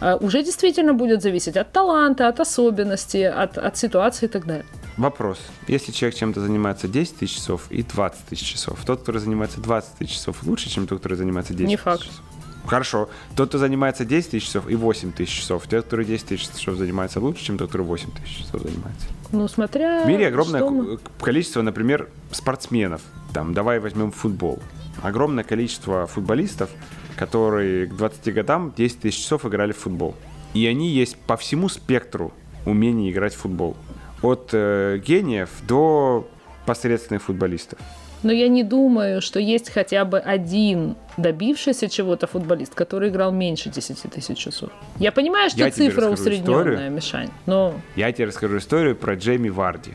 а, 0.00 0.16
уже 0.16 0.42
действительно 0.42 0.92
будет 0.92 1.22
зависеть 1.22 1.56
от 1.56 1.72
таланта, 1.72 2.28
от 2.28 2.40
особенностей, 2.40 3.24
от, 3.24 3.58
от 3.58 3.76
ситуации 3.76 4.26
и 4.26 4.28
так 4.28 4.46
далее. 4.46 4.66
Вопрос. 4.96 5.38
Если 5.66 5.92
человек 5.92 6.18
чем-то 6.18 6.40
занимается 6.40 6.86
10 6.86 7.16
тысяч 7.16 7.36
часов 7.36 7.70
и 7.70 7.82
20 7.82 8.26
тысяч 8.26 8.52
часов, 8.52 8.78
тот, 8.84 9.00
который 9.00 9.18
занимается 9.18 9.60
20 9.60 9.94
тысяч 9.98 10.12
часов, 10.12 10.42
лучше, 10.42 10.68
чем 10.68 10.86
тот, 10.86 10.98
который 10.98 11.16
занимается 11.16 11.54
10 11.54 11.66
не 11.66 11.76
тысяч 11.76 11.84
факт. 11.84 12.02
часов? 12.02 12.22
Хорошо. 12.66 13.08
Тот, 13.36 13.48
кто 13.48 13.58
занимается 13.58 14.04
10 14.04 14.30
тысяч 14.30 14.46
часов 14.46 14.68
и 14.68 14.76
8 14.76 15.12
тысяч 15.12 15.40
часов. 15.40 15.66
Те, 15.66 15.82
которые 15.82 16.06
10 16.06 16.26
тысяч 16.26 16.48
часов 16.48 16.76
занимается 16.76 17.20
лучше, 17.20 17.44
чем 17.44 17.58
тот, 17.58 17.68
который 17.68 17.82
8 17.82 18.10
тысяч 18.12 18.38
часов 18.38 18.62
занимается. 18.62 19.06
Ну, 19.32 19.48
смотря... 19.48 20.04
В 20.04 20.08
мире 20.08 20.28
огромное 20.28 20.64
мы... 20.64 20.98
количество, 21.20 21.62
например, 21.62 22.08
спортсменов. 22.30 23.02
Там, 23.32 23.54
давай 23.54 23.80
возьмем 23.80 24.12
футбол. 24.12 24.60
Огромное 25.02 25.44
количество 25.44 26.06
футболистов, 26.06 26.70
которые 27.16 27.86
к 27.86 27.96
20 27.96 28.34
годам 28.34 28.72
10 28.76 29.00
тысяч 29.00 29.18
часов 29.18 29.46
играли 29.46 29.72
в 29.72 29.78
футбол. 29.78 30.14
И 30.54 30.66
они 30.66 30.88
есть 30.88 31.16
по 31.16 31.36
всему 31.36 31.68
спектру 31.68 32.32
умений 32.66 33.10
играть 33.10 33.34
в 33.34 33.38
футбол. 33.38 33.76
От 34.22 34.50
э, 34.52 35.00
гениев 35.04 35.50
до 35.66 36.28
посредственных 36.66 37.22
футболистов. 37.22 37.78
Но 38.22 38.32
я 38.32 38.48
не 38.48 38.62
думаю, 38.62 39.22
что 39.22 39.40
есть 39.40 39.70
хотя 39.70 40.04
бы 40.04 40.18
один 40.18 40.96
добившийся 41.16 41.88
чего-то 41.88 42.26
футболист, 42.26 42.74
который 42.74 43.08
играл 43.08 43.32
меньше 43.32 43.70
10 43.70 44.02
тысяч 44.12 44.38
часов. 44.38 44.70
Я 44.98 45.12
понимаю, 45.12 45.50
что 45.50 45.60
я 45.60 45.70
цифра 45.70 46.08
усредненная, 46.08 46.90
Мишань, 46.90 47.30
но... 47.46 47.74
Я 47.96 48.12
тебе 48.12 48.26
расскажу 48.26 48.58
историю 48.58 48.96
про 48.96 49.14
Джейми 49.14 49.48
Варди. 49.48 49.92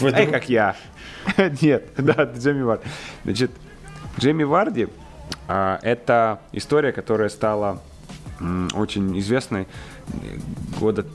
Эй, 0.00 0.26
как 0.26 0.48
я. 0.48 0.76
Нет, 1.62 1.90
да, 1.96 2.24
Джейми 2.24 2.62
Варди. 2.62 2.84
Значит, 3.24 3.50
Джейми 4.18 4.44
Варди 4.44 4.88
а, 5.46 5.78
это 5.82 6.40
история, 6.52 6.92
которая 6.92 7.28
стала 7.28 7.80
очень 8.74 9.18
известной 9.18 9.66
года 10.80 11.06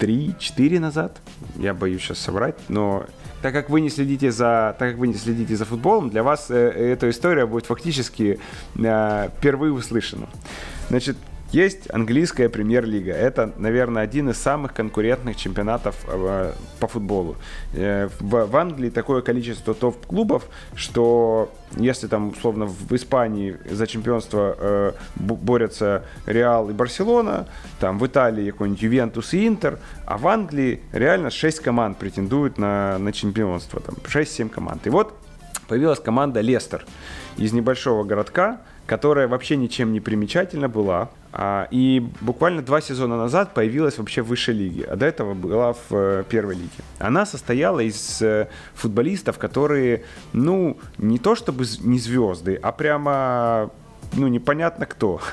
3-4 0.00 0.78
назад. 0.78 1.18
Я 1.56 1.74
боюсь 1.74 2.02
сейчас 2.02 2.18
соврать, 2.18 2.56
но 2.68 3.06
так 3.44 3.52
как 3.52 3.68
вы 3.68 3.82
не 3.82 3.90
следите 3.90 4.32
за, 4.32 4.74
так 4.78 4.92
как 4.92 4.98
вы 4.98 5.06
не 5.06 5.12
следите 5.12 5.54
за 5.54 5.66
футболом, 5.66 6.08
для 6.08 6.22
вас 6.22 6.50
э, 6.50 6.54
эта 6.56 7.10
история 7.10 7.44
будет 7.44 7.66
фактически 7.66 8.40
э, 8.74 9.28
впервые 9.36 9.70
услышана. 9.70 10.30
Значит, 10.88 11.18
есть 11.52 11.88
английская 11.92 12.48
премьер-лига. 12.48 13.12
Это, 13.12 13.52
наверное, 13.56 14.02
один 14.02 14.30
из 14.30 14.38
самых 14.38 14.74
конкурентных 14.74 15.36
чемпионатов 15.36 15.96
э, 16.08 16.52
по 16.80 16.88
футболу. 16.88 17.36
Э, 17.74 18.08
в, 18.18 18.56
Англии 18.56 18.90
такое 18.90 19.22
количество 19.22 19.74
топ-клубов, 19.74 20.46
что 20.74 21.52
если 21.76 22.08
там, 22.08 22.30
условно, 22.30 22.66
в 22.66 22.92
Испании 22.94 23.56
за 23.70 23.86
чемпионство 23.86 24.56
э, 24.58 24.92
борются 25.16 26.04
Реал 26.26 26.70
и 26.70 26.72
Барселона, 26.72 27.46
там 27.78 27.98
в 27.98 28.06
Италии 28.06 28.50
какой-нибудь 28.50 28.82
Ювентус 28.82 29.34
и 29.34 29.46
Интер, 29.46 29.78
а 30.06 30.18
в 30.18 30.26
Англии 30.26 30.80
реально 30.92 31.30
6 31.30 31.60
команд 31.60 31.98
претендуют 31.98 32.58
на, 32.58 32.98
на 32.98 33.12
чемпионство, 33.12 33.80
там 33.80 33.94
6-7 34.04 34.48
команд. 34.48 34.86
И 34.86 34.90
вот 34.90 35.14
появилась 35.68 36.00
команда 36.00 36.40
Лестер 36.40 36.84
из 37.36 37.52
небольшого 37.52 38.04
городка, 38.04 38.60
которая 38.86 39.28
вообще 39.28 39.56
ничем 39.56 39.92
не 39.92 40.00
примечательна 40.00 40.68
была. 40.68 41.10
А, 41.32 41.66
и 41.70 42.06
буквально 42.20 42.62
два 42.62 42.80
сезона 42.80 43.16
назад 43.16 43.54
появилась 43.54 43.98
вообще 43.98 44.22
в 44.22 44.26
высшей 44.26 44.54
лиге, 44.54 44.84
а 44.84 44.96
до 44.96 45.06
этого 45.06 45.34
была 45.34 45.72
в 45.72 45.90
э, 45.90 46.24
первой 46.28 46.54
лиге. 46.54 46.70
Она 46.98 47.26
состояла 47.26 47.80
из 47.80 48.22
э, 48.22 48.48
футболистов, 48.74 49.38
которые, 49.38 50.04
ну, 50.32 50.78
не 50.98 51.18
то 51.18 51.34
чтобы 51.34 51.64
не 51.82 51.98
звезды, 51.98 52.58
а 52.62 52.70
прямо 52.70 53.70
ну, 54.16 54.28
непонятно 54.28 54.86
кто. 54.86 55.20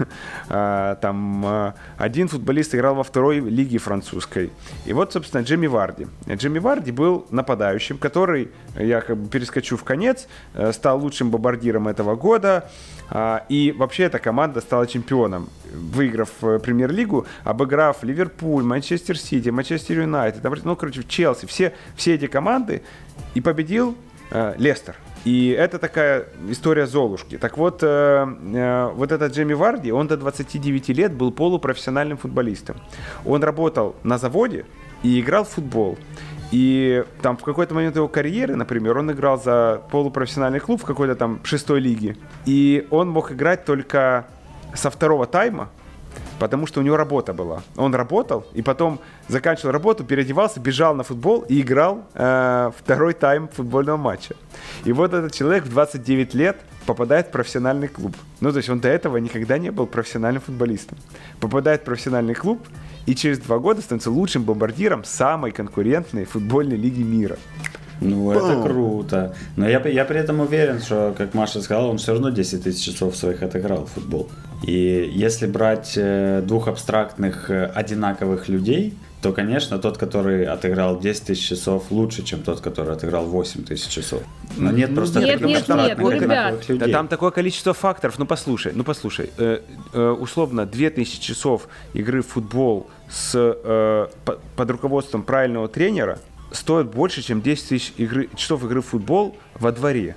А, 0.53 0.95
там 0.95 1.45
а, 1.45 1.75
один 1.97 2.27
футболист 2.27 2.75
играл 2.75 2.95
во 2.95 3.03
второй 3.03 3.39
лиге 3.39 3.77
французской. 3.77 4.51
И 4.85 4.91
вот, 4.91 5.13
собственно, 5.13 5.41
Джимми 5.43 5.67
Варди. 5.67 6.07
Джимми 6.27 6.59
Варди 6.59 6.91
был 6.91 7.25
нападающим, 7.29 7.97
который, 7.97 8.49
я 8.75 8.99
как 9.01 9.17
бы 9.17 9.29
перескочу 9.29 9.77
в 9.77 9.83
конец, 9.83 10.27
э, 10.53 10.73
стал 10.73 10.99
лучшим 10.99 11.31
бомбардиром 11.31 11.87
этого 11.87 12.15
года. 12.15 12.69
А, 13.13 13.45
и 13.49 13.73
вообще 13.73 14.03
эта 14.03 14.19
команда 14.19 14.61
стала 14.61 14.87
чемпионом, 14.87 15.49
выиграв 15.73 16.29
э, 16.43 16.59
премьер-лигу, 16.59 17.27
обыграв 17.43 18.03
Ливерпуль, 18.03 18.63
Манчестер 18.63 19.17
Сити, 19.17 19.49
Манчестер 19.49 19.99
Юнайтед, 19.99 20.41
ну, 20.63 20.75
короче, 20.77 21.03
Челси, 21.03 21.45
все, 21.45 21.73
все 21.95 22.15
эти 22.15 22.27
команды. 22.27 22.83
И 23.35 23.41
победил 23.41 23.97
э, 24.31 24.55
Лестер. 24.57 24.95
И 25.25 25.49
это 25.49 25.77
такая 25.77 26.25
история 26.49 26.87
Золушки. 26.87 27.37
Так 27.37 27.57
вот, 27.57 27.83
э, 27.83 27.87
э, 27.87 28.91
вот 28.95 29.11
этот 29.11 29.33
Джейми 29.33 29.53
Варди, 29.53 29.91
он 29.91 30.07
до 30.07 30.15
29 30.15 30.89
лет 30.89 31.13
был 31.13 31.31
полупрофессиональным 31.31 32.17
футболистом. 32.17 32.77
Он 33.25 33.43
работал 33.43 33.95
на 34.03 34.17
заводе 34.17 34.65
и 35.03 35.19
играл 35.19 35.43
в 35.43 35.49
футбол. 35.49 35.97
И 36.51 37.05
там 37.21 37.37
в 37.37 37.43
какой-то 37.43 37.73
момент 37.73 37.95
его 37.95 38.07
карьеры, 38.07 38.55
например, 38.55 38.97
он 38.97 39.11
играл 39.11 39.41
за 39.41 39.81
полупрофессиональный 39.89 40.59
клуб 40.59 40.81
в 40.81 40.85
какой-то 40.85 41.15
там 41.15 41.39
шестой 41.43 41.79
лиге. 41.79 42.17
И 42.45 42.87
он 42.91 43.09
мог 43.09 43.31
играть 43.31 43.63
только 43.65 44.25
со 44.73 44.89
второго 44.89 45.27
тайма, 45.27 45.69
потому 46.39 46.67
что 46.67 46.81
у 46.81 46.83
него 46.83 46.97
работа 46.97 47.33
была. 47.33 47.63
Он 47.77 47.95
работал, 47.95 48.45
и 48.53 48.61
потом 48.61 48.99
заканчивал 49.27 49.71
работу, 49.71 50.03
переодевался, 50.03 50.59
бежал 50.59 50.93
на 50.93 51.03
футбол 51.03 51.41
и 51.41 51.61
играл 51.61 52.03
э, 52.15 52.71
второй 52.77 53.13
тайм 53.13 53.47
футбольного 53.47 53.97
матча. 53.97 54.35
И 54.83 54.91
вот 54.91 55.13
этот 55.13 55.33
человек 55.33 55.63
в 55.63 55.69
29 55.69 56.33
лет 56.33 56.57
попадает 56.85 57.27
в 57.27 57.31
профессиональный 57.31 57.87
клуб. 57.87 58.15
Ну, 58.39 58.51
то 58.51 58.57
есть 58.57 58.69
он 58.69 58.79
до 58.79 58.89
этого 58.89 59.17
никогда 59.17 59.57
не 59.57 59.69
был 59.71 59.87
профессиональным 59.87 60.41
футболистом. 60.41 60.97
Попадает 61.39 61.81
в 61.81 61.85
профессиональный 61.85 62.33
клуб 62.33 62.67
и 63.05 63.15
через 63.15 63.39
два 63.39 63.59
года 63.59 63.81
становится 63.81 64.11
лучшим 64.11 64.43
бомбардиром 64.43 65.03
самой 65.03 65.51
конкурентной 65.51 66.25
футбольной 66.25 66.77
лиги 66.77 67.01
мира. 67.01 67.37
Ну, 68.01 68.33
Бам! 68.33 68.37
это 68.37 68.61
круто. 68.63 69.35
Но 69.55 69.69
я, 69.69 69.79
я 69.87 70.05
при 70.05 70.19
этом 70.19 70.39
уверен, 70.39 70.81
что, 70.81 71.13
как 71.17 71.33
Маша 71.33 71.61
сказала, 71.61 71.87
он 71.87 71.97
все 71.97 72.13
равно 72.13 72.29
10 72.29 72.63
тысяч 72.63 72.83
часов 72.83 73.15
своих 73.15 73.43
отыграл 73.43 73.85
в 73.85 73.91
футбол. 73.91 74.29
И 74.63 75.09
если 75.13 75.47
брать 75.47 75.93
э, 75.95 76.41
двух 76.45 76.67
абстрактных 76.67 77.49
э, 77.49 77.65
одинаковых 77.65 78.49
людей, 78.49 78.95
то, 79.21 79.33
конечно, 79.33 79.77
тот, 79.77 79.97
который 79.97 80.45
отыграл 80.45 80.99
10 80.99 81.25
тысяч 81.25 81.47
часов, 81.47 81.91
лучше, 81.91 82.23
чем 82.23 82.41
тот, 82.41 82.59
который 82.61 82.93
отыграл 82.93 83.25
8 83.25 83.63
тысяч 83.63 83.87
часов. 83.87 84.23
Но 84.57 84.71
нет 84.71 84.95
просто 84.95 85.19
нет, 85.19 85.39
нет, 85.41 85.67
нет, 85.67 85.97
ну, 85.99 86.09
ребят. 86.09 86.55
Да, 86.67 86.87
там 86.87 87.07
такое 87.07 87.29
количество 87.29 87.73
факторов. 87.73 88.17
Ну, 88.17 88.25
послушай, 88.25 88.71
ну, 88.73 88.83
послушай. 88.83 89.29
Э, 89.37 89.59
э, 89.93 90.09
условно, 90.19 90.65
2000 90.65 91.21
часов 91.21 91.67
игры 91.93 92.23
в 92.23 92.27
футбол 92.27 92.87
с, 93.09 93.31
э, 93.35 94.07
под 94.55 94.71
руководством 94.71 95.21
правильного 95.21 95.67
тренера 95.67 96.17
стоит 96.51 96.87
больше, 96.87 97.21
чем 97.21 97.41
10 97.41 97.67
тысяч 97.67 97.93
игры, 97.97 98.29
часов 98.35 98.63
игры 98.63 98.81
в 98.81 98.87
футбол 98.87 99.35
во 99.55 99.71
дворе. 99.71 100.15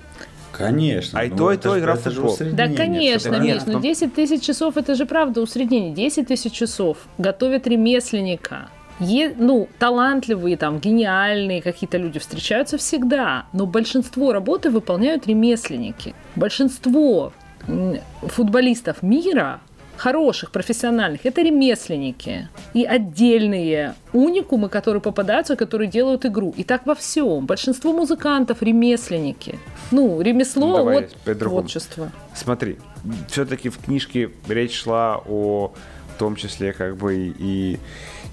Конечно. 0.53 1.18
А 1.18 1.25
и 1.25 1.31
ну, 1.31 1.37
то, 1.37 1.53
и 1.53 1.57
то 1.57 1.79
игра 1.79 1.97
в 1.97 2.01
футбол. 2.01 2.37
Да, 2.53 2.68
конечно, 2.68 3.37
Миш, 3.40 3.62
но 3.66 3.81
10 3.81 4.14
тысяч 4.14 4.42
часов 4.42 4.77
это 4.77 4.94
же 4.94 5.05
правда 5.05 5.40
усреднение. 5.40 5.92
10 5.92 6.29
тысяч 6.29 6.53
часов 6.53 6.99
готовят 7.18 7.66
ремесленника 7.66 8.68
Е, 9.01 9.35
ну, 9.37 9.68
талантливые, 9.81 10.57
там, 10.57 10.79
гениальные 10.79 11.61
какие-то 11.61 11.99
люди 11.99 12.20
встречаются 12.20 12.79
всегда, 12.79 13.47
но 13.53 13.66
большинство 13.66 14.33
работы 14.33 14.70
выполняют 14.70 15.27
ремесленники. 15.27 16.14
Большинство 16.37 17.33
футболистов 18.23 19.03
мира 19.03 19.61
хороших, 19.97 20.51
профессиональных, 20.51 21.25
это 21.25 21.43
ремесленники. 21.43 22.49
И 22.75 22.85
отдельные 22.85 23.95
уникумы, 24.13 24.69
которые 24.69 25.01
попадаются, 25.01 25.57
которые 25.57 25.89
делают 25.89 26.27
игру. 26.27 26.55
И 26.57 26.65
так 26.65 26.87
во 26.87 26.95
всем. 26.95 27.47
Большинство 27.47 27.93
музыкантов 27.93 28.63
ремесленники. 28.63 29.59
Ну, 29.91 30.21
ремесло 30.21 30.69
ну, 30.69 30.77
Давай 30.77 31.09
от 31.27 31.39
творчества. 31.39 32.11
Смотри, 32.35 32.79
все-таки 33.29 33.69
в 33.69 33.79
книжке 33.79 34.31
речь 34.49 34.75
шла 34.75 35.21
о 35.27 35.73
в 36.15 36.19
том 36.19 36.37
числе 36.37 36.73
как 36.73 36.97
бы 36.97 37.17
и, 37.17 37.79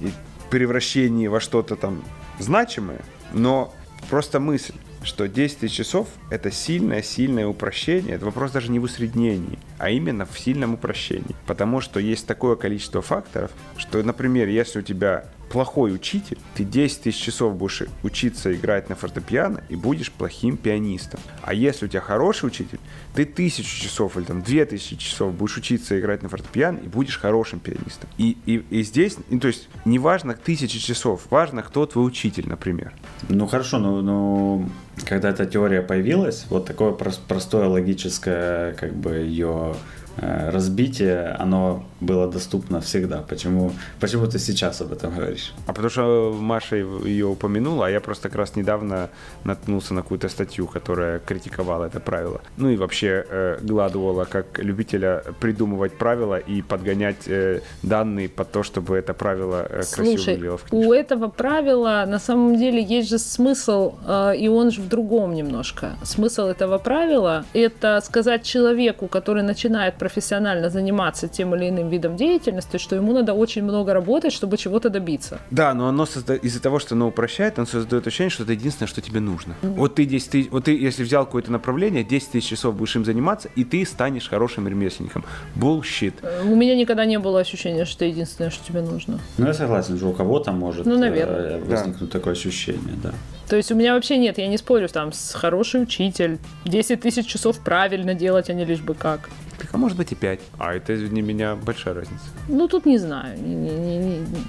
и 0.01 0.11
превращении 0.51 1.27
во 1.27 1.39
что-то 1.39 1.75
там 1.75 2.03
значимое, 2.37 3.01
но 3.33 3.73
просто 4.09 4.39
мысль 4.39 4.75
что 5.03 5.27
10 5.27 5.59
тысяч 5.59 5.75
часов– 5.75 6.07
это 6.29 6.51
сильное-сильное 6.51 7.47
упрощение. 7.47 8.15
Это 8.15 8.25
вопрос 8.25 8.51
даже 8.51 8.71
не 8.71 8.79
в 8.79 8.83
усреднении, 8.83 9.57
а 9.77 9.89
именно 9.89 10.25
в 10.25 10.37
сильном 10.39 10.75
упрощении. 10.75 11.35
Потому 11.47 11.81
что 11.81 11.99
есть 11.99 12.27
такое 12.27 12.55
количество 12.55 13.01
факторов, 13.01 13.51
что, 13.77 14.01
например, 14.03 14.47
если 14.47 14.79
у 14.79 14.83
тебя 14.83 15.25
плохой 15.51 15.93
учитель, 15.93 16.37
ты 16.55 16.63
10 16.63 17.01
тысяч 17.01 17.21
часов 17.21 17.55
будешь 17.55 17.83
учиться 18.03 18.53
играть 18.53 18.89
на 18.89 18.95
фортепиано 18.95 19.63
и 19.69 19.75
будешь 19.75 20.11
плохим 20.11 20.57
пианистом. 20.57 21.19
А 21.41 21.53
если 21.53 21.85
у 21.85 21.87
тебя 21.89 22.01
хороший 22.01 22.45
учитель, 22.45 22.79
ты 23.13 23.25
тысячу 23.25 23.83
часов 23.83 24.17
или 24.17 24.23
там 24.23 24.41
две 24.41 24.65
тысячи 24.65 24.95
часов 24.95 25.33
будешь 25.33 25.57
учиться 25.57 25.99
играть 25.99 26.23
на 26.23 26.29
фортепиано 26.29 26.77
и 26.77 26.87
будешь 26.87 27.19
хорошим 27.19 27.59
пианистом. 27.59 28.09
И, 28.17 28.37
и, 28.45 28.63
и 28.69 28.83
здесь, 28.83 29.17
ну, 29.29 29.39
то 29.39 29.47
есть, 29.47 29.67
не 29.83 29.99
важно 29.99 30.33
тысячи 30.33 30.79
часов, 30.79 31.27
важно, 31.29 31.63
кто 31.63 31.85
твой 31.85 32.07
учитель, 32.07 32.47
например. 32.47 32.93
Ну 33.27 33.47
хорошо, 33.47 33.77
но, 33.77 34.01
но 34.01 34.69
когда 35.05 35.29
эта 35.29 35.45
теория 35.45 35.81
появилась, 35.81 36.45
вот 36.49 36.65
такое 36.65 36.91
простое 36.91 37.67
логическое, 37.67 38.73
как 38.73 38.95
бы 38.95 39.15
ее 39.15 39.75
Э, 40.17 40.49
разбитие, 40.49 41.29
оно 41.39 41.85
было 42.01 42.27
доступно 42.27 42.81
всегда. 42.81 43.21
Почему, 43.21 43.71
почему 43.99 44.27
ты 44.27 44.39
сейчас 44.39 44.81
об 44.81 44.91
этом 44.91 45.15
говоришь? 45.15 45.53
А 45.67 45.73
потому 45.73 45.89
что 45.89 46.35
Маша 46.39 46.75
ее 46.75 47.27
упомянула, 47.27 47.87
а 47.87 47.89
я 47.89 47.99
просто 47.99 48.29
как 48.29 48.37
раз 48.37 48.55
недавно 48.55 49.09
наткнулся 49.43 49.93
на 49.93 50.01
какую-то 50.01 50.29
статью, 50.29 50.67
которая 50.67 51.19
критиковала 51.19 51.85
это 51.85 51.99
правило. 51.99 52.41
Ну 52.57 52.69
и 52.69 52.77
вообще 52.77 53.25
э, 53.29 53.59
Гладуола 53.61 54.25
как 54.25 54.59
любителя 54.59 55.23
придумывать 55.39 55.97
правила 55.97 56.37
и 56.37 56.61
подгонять 56.61 57.27
э, 57.27 57.61
данные 57.83 58.29
под 58.29 58.51
то, 58.51 58.63
чтобы 58.63 58.97
это 58.97 59.13
правило 59.13 59.65
э, 59.69 59.83
красиво 59.93 60.17
Слушай, 60.17 60.33
выглядело 60.33 60.57
в 60.57 60.63
книжке. 60.63 60.87
у 60.87 60.93
этого 60.93 61.27
правила 61.29 62.05
на 62.07 62.19
самом 62.19 62.57
деле 62.57 62.81
есть 62.81 63.09
же 63.09 63.19
смысл, 63.19 63.93
э, 64.07 64.37
и 64.37 64.47
он 64.47 64.71
же 64.71 64.81
в 64.81 64.87
другом 64.87 65.35
немножко. 65.35 65.97
Смысл 66.03 66.47
этого 66.47 66.79
правила– 66.79 67.45
это 67.53 68.01
сказать 68.03 68.43
человеку, 68.43 69.07
который 69.07 69.43
начинает 69.43 69.95
профессионально 69.95 70.69
заниматься 70.69 71.27
тем 71.27 71.55
или 71.55 71.69
иным 71.69 71.90
видом 71.91 72.15
деятельности, 72.15 72.77
что 72.77 72.95
ему 72.95 73.13
надо 73.13 73.33
очень 73.33 73.63
много 73.63 73.93
работать, 73.93 74.33
чтобы 74.33 74.57
чего-то 74.57 74.89
добиться. 74.89 75.39
Да, 75.51 75.73
но 75.73 75.87
оно 75.87 76.05
созда... 76.05 76.35
из-за 76.35 76.61
того, 76.61 76.79
что 76.79 76.95
оно 76.95 77.07
упрощает, 77.07 77.57
оно 77.57 77.67
создает 77.67 78.07
ощущение, 78.07 78.31
что 78.31 78.43
это 78.43 78.53
единственное, 78.53 78.87
что 78.87 79.01
тебе 79.01 79.19
нужно. 79.19 79.55
Mm-hmm. 79.61 79.75
Вот 79.75 79.95
ты 79.95 80.05
10 80.05 80.29
тысяч, 80.29 80.49
вот 80.51 80.65
ты, 80.65 80.77
если 80.77 81.03
взял 81.03 81.25
какое-то 81.25 81.51
направление, 81.51 82.03
10 82.03 82.31
тысяч 82.31 82.49
часов 82.49 82.75
будешь 82.75 82.95
им 82.95 83.05
заниматься, 83.05 83.49
и 83.55 83.63
ты 83.63 83.85
станешь 83.85 84.29
хорошим 84.29 84.67
ремесленником. 84.67 85.23
Bullshit. 85.55 86.13
У 86.43 86.55
меня 86.55 86.75
никогда 86.75 87.05
не 87.05 87.19
было 87.19 87.39
ощущения, 87.39 87.85
что 87.85 88.01
это 88.01 88.05
единственное, 88.05 88.49
что 88.49 88.65
тебе 88.65 88.81
нужно. 88.81 89.19
Ну, 89.37 89.45
я 89.45 89.53
согласен, 89.53 89.97
что 89.97 90.07
у 90.07 90.13
кого-то 90.13 90.51
может 90.51 90.85
ну, 90.85 90.97
наверное. 90.97 91.57
Э, 91.57 91.63
возникнуть 91.63 92.09
да. 92.11 92.19
такое 92.19 92.33
ощущение, 92.33 92.95
да. 93.03 93.13
То 93.47 93.57
есть 93.57 93.71
у 93.71 93.75
меня 93.75 93.93
вообще 93.95 94.17
нет, 94.17 94.37
я 94.37 94.47
не 94.47 94.57
спорю, 94.57 94.87
там, 94.87 95.11
с 95.11 95.33
хороший 95.33 95.83
учитель, 95.83 96.39
10 96.65 97.01
тысяч 97.01 97.25
часов 97.27 97.59
правильно 97.59 98.13
делать, 98.13 98.49
а 98.49 98.53
не 98.53 98.65
лишь 98.65 98.79
бы 98.79 98.95
как. 98.95 99.29
А 99.71 99.77
может 99.77 99.97
быть 99.97 100.11
и 100.11 100.15
5. 100.15 100.39
А 100.57 100.73
это 100.73 100.95
для 100.95 101.21
меня 101.21 101.55
большая 101.55 101.93
разница. 101.93 102.23
Ну, 102.47 102.67
тут 102.67 102.85
не 102.85 102.97
знаю. 102.97 103.37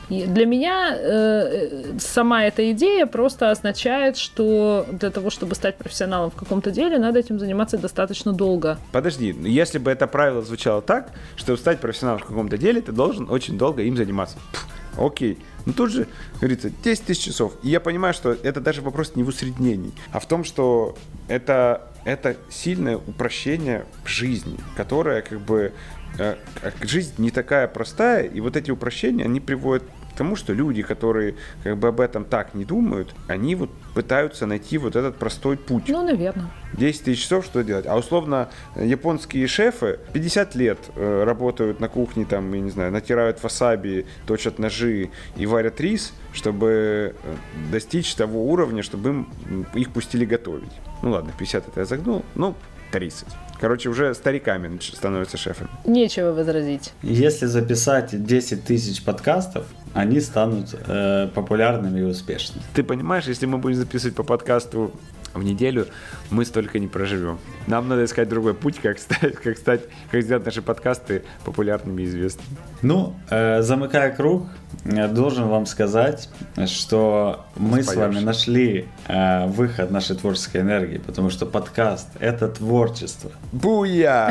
Для 0.09 0.46
меня 0.46 0.96
э, 0.96 1.98
сама 1.98 2.44
эта 2.44 2.70
идея 2.72 3.07
просто 3.07 3.51
означает, 3.51 4.16
что 4.16 4.87
для 4.92 5.11
того, 5.11 5.31
чтобы 5.31 5.55
стать 5.55 5.77
профессионалом 5.77 6.31
в 6.31 6.35
каком-то 6.35 6.70
деле, 6.70 6.98
надо 6.98 7.18
этим 7.18 7.38
заниматься 7.38 7.79
достаточно 7.79 8.33
долго. 8.33 8.79
Подожди, 8.92 9.35
если 9.42 9.79
бы 9.79 9.90
это 9.90 10.07
правило 10.07 10.42
звучало 10.42 10.83
так, 10.83 11.11
что 11.37 11.57
стать 11.57 11.81
профессионалом 11.81 12.20
в 12.20 12.25
каком-то 12.25 12.59
деле, 12.59 12.81
ты 12.81 12.92
должен 12.92 13.31
очень 13.31 13.59
долго 13.59 13.83
им 13.83 13.96
заниматься. 13.96 14.37
Пфф, 14.53 14.66
окей. 14.96 15.38
Ну 15.64 15.72
тут 15.72 15.90
же, 15.90 16.09
говорится, 16.40 16.70
10 16.70 17.05
тысяч 17.05 17.24
часов. 17.24 17.55
И 17.62 17.68
я 17.68 17.81
понимаю, 17.81 18.14
что 18.14 18.33
это 18.33 18.61
даже 18.61 18.83
вопрос 18.83 19.14
не 19.14 19.22
в 19.22 19.28
усреднении, 19.28 19.92
а 20.12 20.20
в 20.20 20.26
том, 20.26 20.44
что 20.44 20.96
это, 21.28 21.90
это 22.05 22.37
сильное 22.50 22.96
упрощение 22.96 23.87
жизни, 24.05 24.59
которое 24.76 25.22
как 25.22 25.40
бы... 25.40 25.72
Э, 26.18 26.37
жизнь 26.83 27.14
не 27.18 27.31
такая 27.31 27.68
простая, 27.68 28.24
и 28.24 28.40
вот 28.40 28.57
эти 28.57 28.70
упрощения, 28.70 29.24
они 29.24 29.40
приводят 29.40 29.85
к 30.12 30.16
тому, 30.16 30.37
что 30.37 30.52
люди, 30.52 30.83
которые 30.83 31.37
как 31.64 31.78
бы 31.78 31.88
об 31.88 32.00
этом 32.00 32.24
так 32.24 32.55
не 32.55 32.64
думают, 32.64 33.14
они 33.28 33.55
вот 33.55 33.70
пытаются 33.94 34.46
найти 34.46 34.76
вот 34.76 34.94
этот 34.94 35.16
простой 35.16 35.57
путь. 35.57 35.85
Ну, 35.88 36.05
наверное. 36.05 36.50
10 36.74 37.04
тысяч 37.04 37.22
часов 37.22 37.44
что 37.44 37.62
делать? 37.62 37.87
А 37.87 37.96
условно 37.96 38.48
японские 38.76 39.46
шефы 39.46 39.98
50 40.12 40.54
лет 40.54 40.78
э, 40.96 41.24
работают 41.24 41.80
на 41.80 41.88
кухне, 41.88 42.24
там, 42.24 42.52
я 42.52 42.61
не 42.61 42.70
знаю, 42.70 42.92
натирают 42.92 43.42
васаби, 43.42 44.06
точат 44.26 44.58
ножи 44.58 45.11
и 45.37 45.46
варят 45.46 45.80
рис, 45.80 46.12
чтобы 46.32 47.14
э, 47.22 47.35
достичь 47.70 48.14
того 48.14 48.46
уровня, 48.46 48.82
чтобы 48.82 49.11
им, 49.11 49.66
их 49.74 49.92
пустили 49.92 50.24
готовить. 50.24 50.72
Ну 51.02 51.11
ладно, 51.11 51.32
50 51.38 51.68
это 51.68 51.80
я 51.80 51.87
загнул, 51.87 52.24
ну 52.35 52.54
30. 52.92 53.26
Короче, 53.61 53.88
уже 53.88 54.14
стариками 54.14 54.78
становятся 54.80 55.37
шефами. 55.37 55.70
Нечего 55.85 56.32
возразить. 56.32 56.92
Если 57.02 57.46
записать 57.46 58.24
10 58.24 58.64
тысяч 58.64 59.02
подкастов, 59.02 59.66
они 59.94 60.20
станут 60.20 60.74
э, 60.87 61.28
популярными 61.35 62.00
и 62.00 62.02
успешными. 62.02 62.62
Ты 62.74 62.82
понимаешь, 62.82 63.26
если 63.26 63.46
мы 63.46 63.58
будем 63.58 63.76
записывать 63.76 64.14
по 64.14 64.22
подкасту 64.22 64.92
в 65.34 65.42
неделю, 65.42 65.86
мы 66.30 66.44
столько 66.44 66.78
не 66.78 66.88
проживем. 66.88 67.38
Нам 67.66 67.88
надо 67.88 68.04
искать 68.04 68.28
другой 68.28 68.54
путь, 68.54 68.78
как 68.80 68.98
стать, 68.98 69.36
как 69.36 69.56
стать, 69.56 69.82
как 70.10 70.22
сделать 70.22 70.44
наши 70.44 70.62
подкасты 70.62 71.22
популярными 71.44 72.02
и 72.02 72.04
известными. 72.06 72.56
Ну, 72.82 73.14
э, 73.30 73.62
замыкая 73.62 74.10
круг, 74.14 74.46
я 74.84 75.08
должен 75.08 75.48
вам 75.48 75.66
сказать, 75.66 76.28
что 76.66 77.46
мы 77.56 77.82
с 77.82 77.94
вами 77.94 78.20
нашли 78.20 78.86
э, 79.08 79.46
выход 79.46 79.90
нашей 79.90 80.16
творческой 80.16 80.62
энергии, 80.62 80.98
потому 80.98 81.30
что 81.30 81.46
подкаст— 81.46 82.08
это 82.20 82.48
творчество. 82.48 83.30
Буя! 83.52 84.30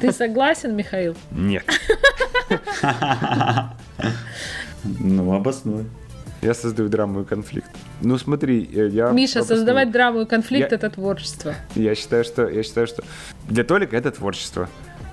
Ты 0.00 0.12
согласен, 0.12 0.76
Михаил? 0.76 1.16
Нет. 1.30 1.64
Ну, 5.00 5.34
обоснуй. 5.34 5.86
Я 6.40 6.54
создаю 6.54 6.88
драму 6.88 7.22
и 7.22 7.24
конфликт. 7.24 7.68
Ну 8.00 8.16
смотри, 8.18 8.68
э, 8.72 8.88
я... 8.88 9.10
Миша, 9.10 9.40
обосную. 9.40 9.58
создавать 9.58 9.90
драму 9.90 10.20
и 10.22 10.26
конфликт 10.26 10.70
я... 10.70 10.76
это 10.76 10.90
творчество. 10.90 11.54
Я 11.74 11.94
считаю, 11.94 12.24
что 12.24 12.48
я 12.48 12.62
считаю, 12.62 12.86
что 12.86 13.02
для 13.48 13.64
Толика 13.64 13.96
это 13.96 14.10
творчество. 14.12 14.68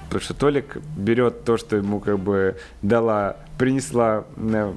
Потому 0.06 0.22
что 0.22 0.34
Толик 0.36 0.78
берет 0.96 1.44
то, 1.44 1.58
что 1.58 1.78
ему 1.78 2.00
как 2.00 2.20
бы 2.20 2.58
дала, 2.84 3.38
принесла 3.58 4.26
э, 4.38 4.74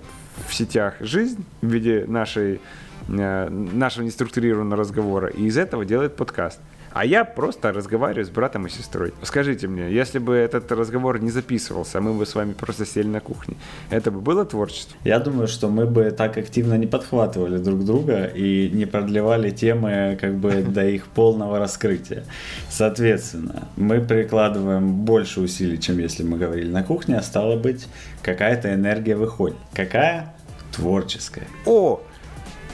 в 0.46 0.54
сетях 0.54 0.94
жизнь 1.00 1.44
в 1.60 1.66
виде 1.66 2.06
нашей, 2.08 2.60
э, 3.08 3.48
нашего 3.50 4.04
неструктурированного 4.04 4.80
разговора, 4.80 5.28
и 5.28 5.44
из 5.44 5.58
этого 5.58 5.84
делает 5.84 6.16
подкаст. 6.16 6.60
А 6.92 7.04
я 7.04 7.24
просто 7.24 7.72
разговариваю 7.72 8.24
с 8.24 8.30
братом 8.30 8.66
и 8.66 8.70
сестрой. 8.70 9.12
Скажите 9.22 9.68
мне, 9.68 9.90
если 9.90 10.18
бы 10.18 10.34
этот 10.34 10.70
разговор 10.72 11.20
не 11.20 11.30
записывался, 11.30 11.98
а 11.98 12.00
мы 12.00 12.14
бы 12.14 12.26
с 12.26 12.34
вами 12.34 12.52
просто 12.52 12.86
сели 12.86 13.06
на 13.06 13.20
кухне, 13.20 13.56
это 13.90 14.10
бы 14.10 14.20
было 14.20 14.44
творчество? 14.44 14.96
Я 15.04 15.18
думаю, 15.18 15.48
что 15.48 15.68
мы 15.68 15.86
бы 15.86 16.10
так 16.10 16.38
активно 16.38 16.74
не 16.74 16.86
подхватывали 16.86 17.58
друг 17.58 17.84
друга 17.84 18.24
и 18.24 18.70
не 18.70 18.86
продлевали 18.86 19.50
темы 19.50 20.18
как 20.20 20.34
бы 20.34 20.62
до 20.68 20.86
их 20.86 21.06
полного 21.06 21.58
раскрытия. 21.58 22.24
Соответственно, 22.68 23.68
мы 23.76 24.00
прикладываем 24.00 24.92
больше 25.04 25.40
усилий, 25.40 25.80
чем 25.80 25.98
если 25.98 26.22
мы 26.22 26.38
говорили 26.38 26.70
на 26.70 26.82
кухне, 26.82 27.16
а 27.16 27.22
стало 27.22 27.56
быть, 27.56 27.86
какая-то 28.22 28.72
энергия 28.74 29.16
выходит. 29.16 29.56
Какая? 29.72 30.34
Творческая. 30.72 31.46
О, 31.66 32.00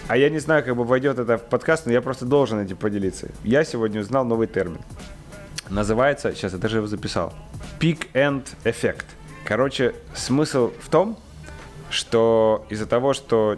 а 0.09 0.17
я 0.17 0.29
не 0.31 0.39
знаю, 0.39 0.65
как 0.65 0.77
бы 0.77 0.85
войдет 0.85 1.19
это 1.19 1.39
в 1.39 1.43
подкаст, 1.43 1.87
но 1.87 1.93
я 1.93 2.01
просто 2.01 2.27
должен 2.27 2.59
этим 2.61 2.77
поделиться. 2.77 3.29
Я 3.43 3.65
сегодня 3.65 4.01
узнал 4.01 4.25
новый 4.25 4.47
термин. 4.47 4.81
Называется, 5.71 6.35
сейчас 6.35 6.53
я 6.53 6.59
даже 6.59 6.79
его 6.79 6.87
записал, 6.87 7.33
Peak 7.81 8.09
End 8.13 8.45
Effect. 8.65 9.07
Короче, 9.45 9.95
смысл 10.15 10.73
в 10.81 10.91
том, 10.91 11.19
что 11.91 12.67
из-за 12.69 12.87
того, 12.87 13.15
что 13.15 13.57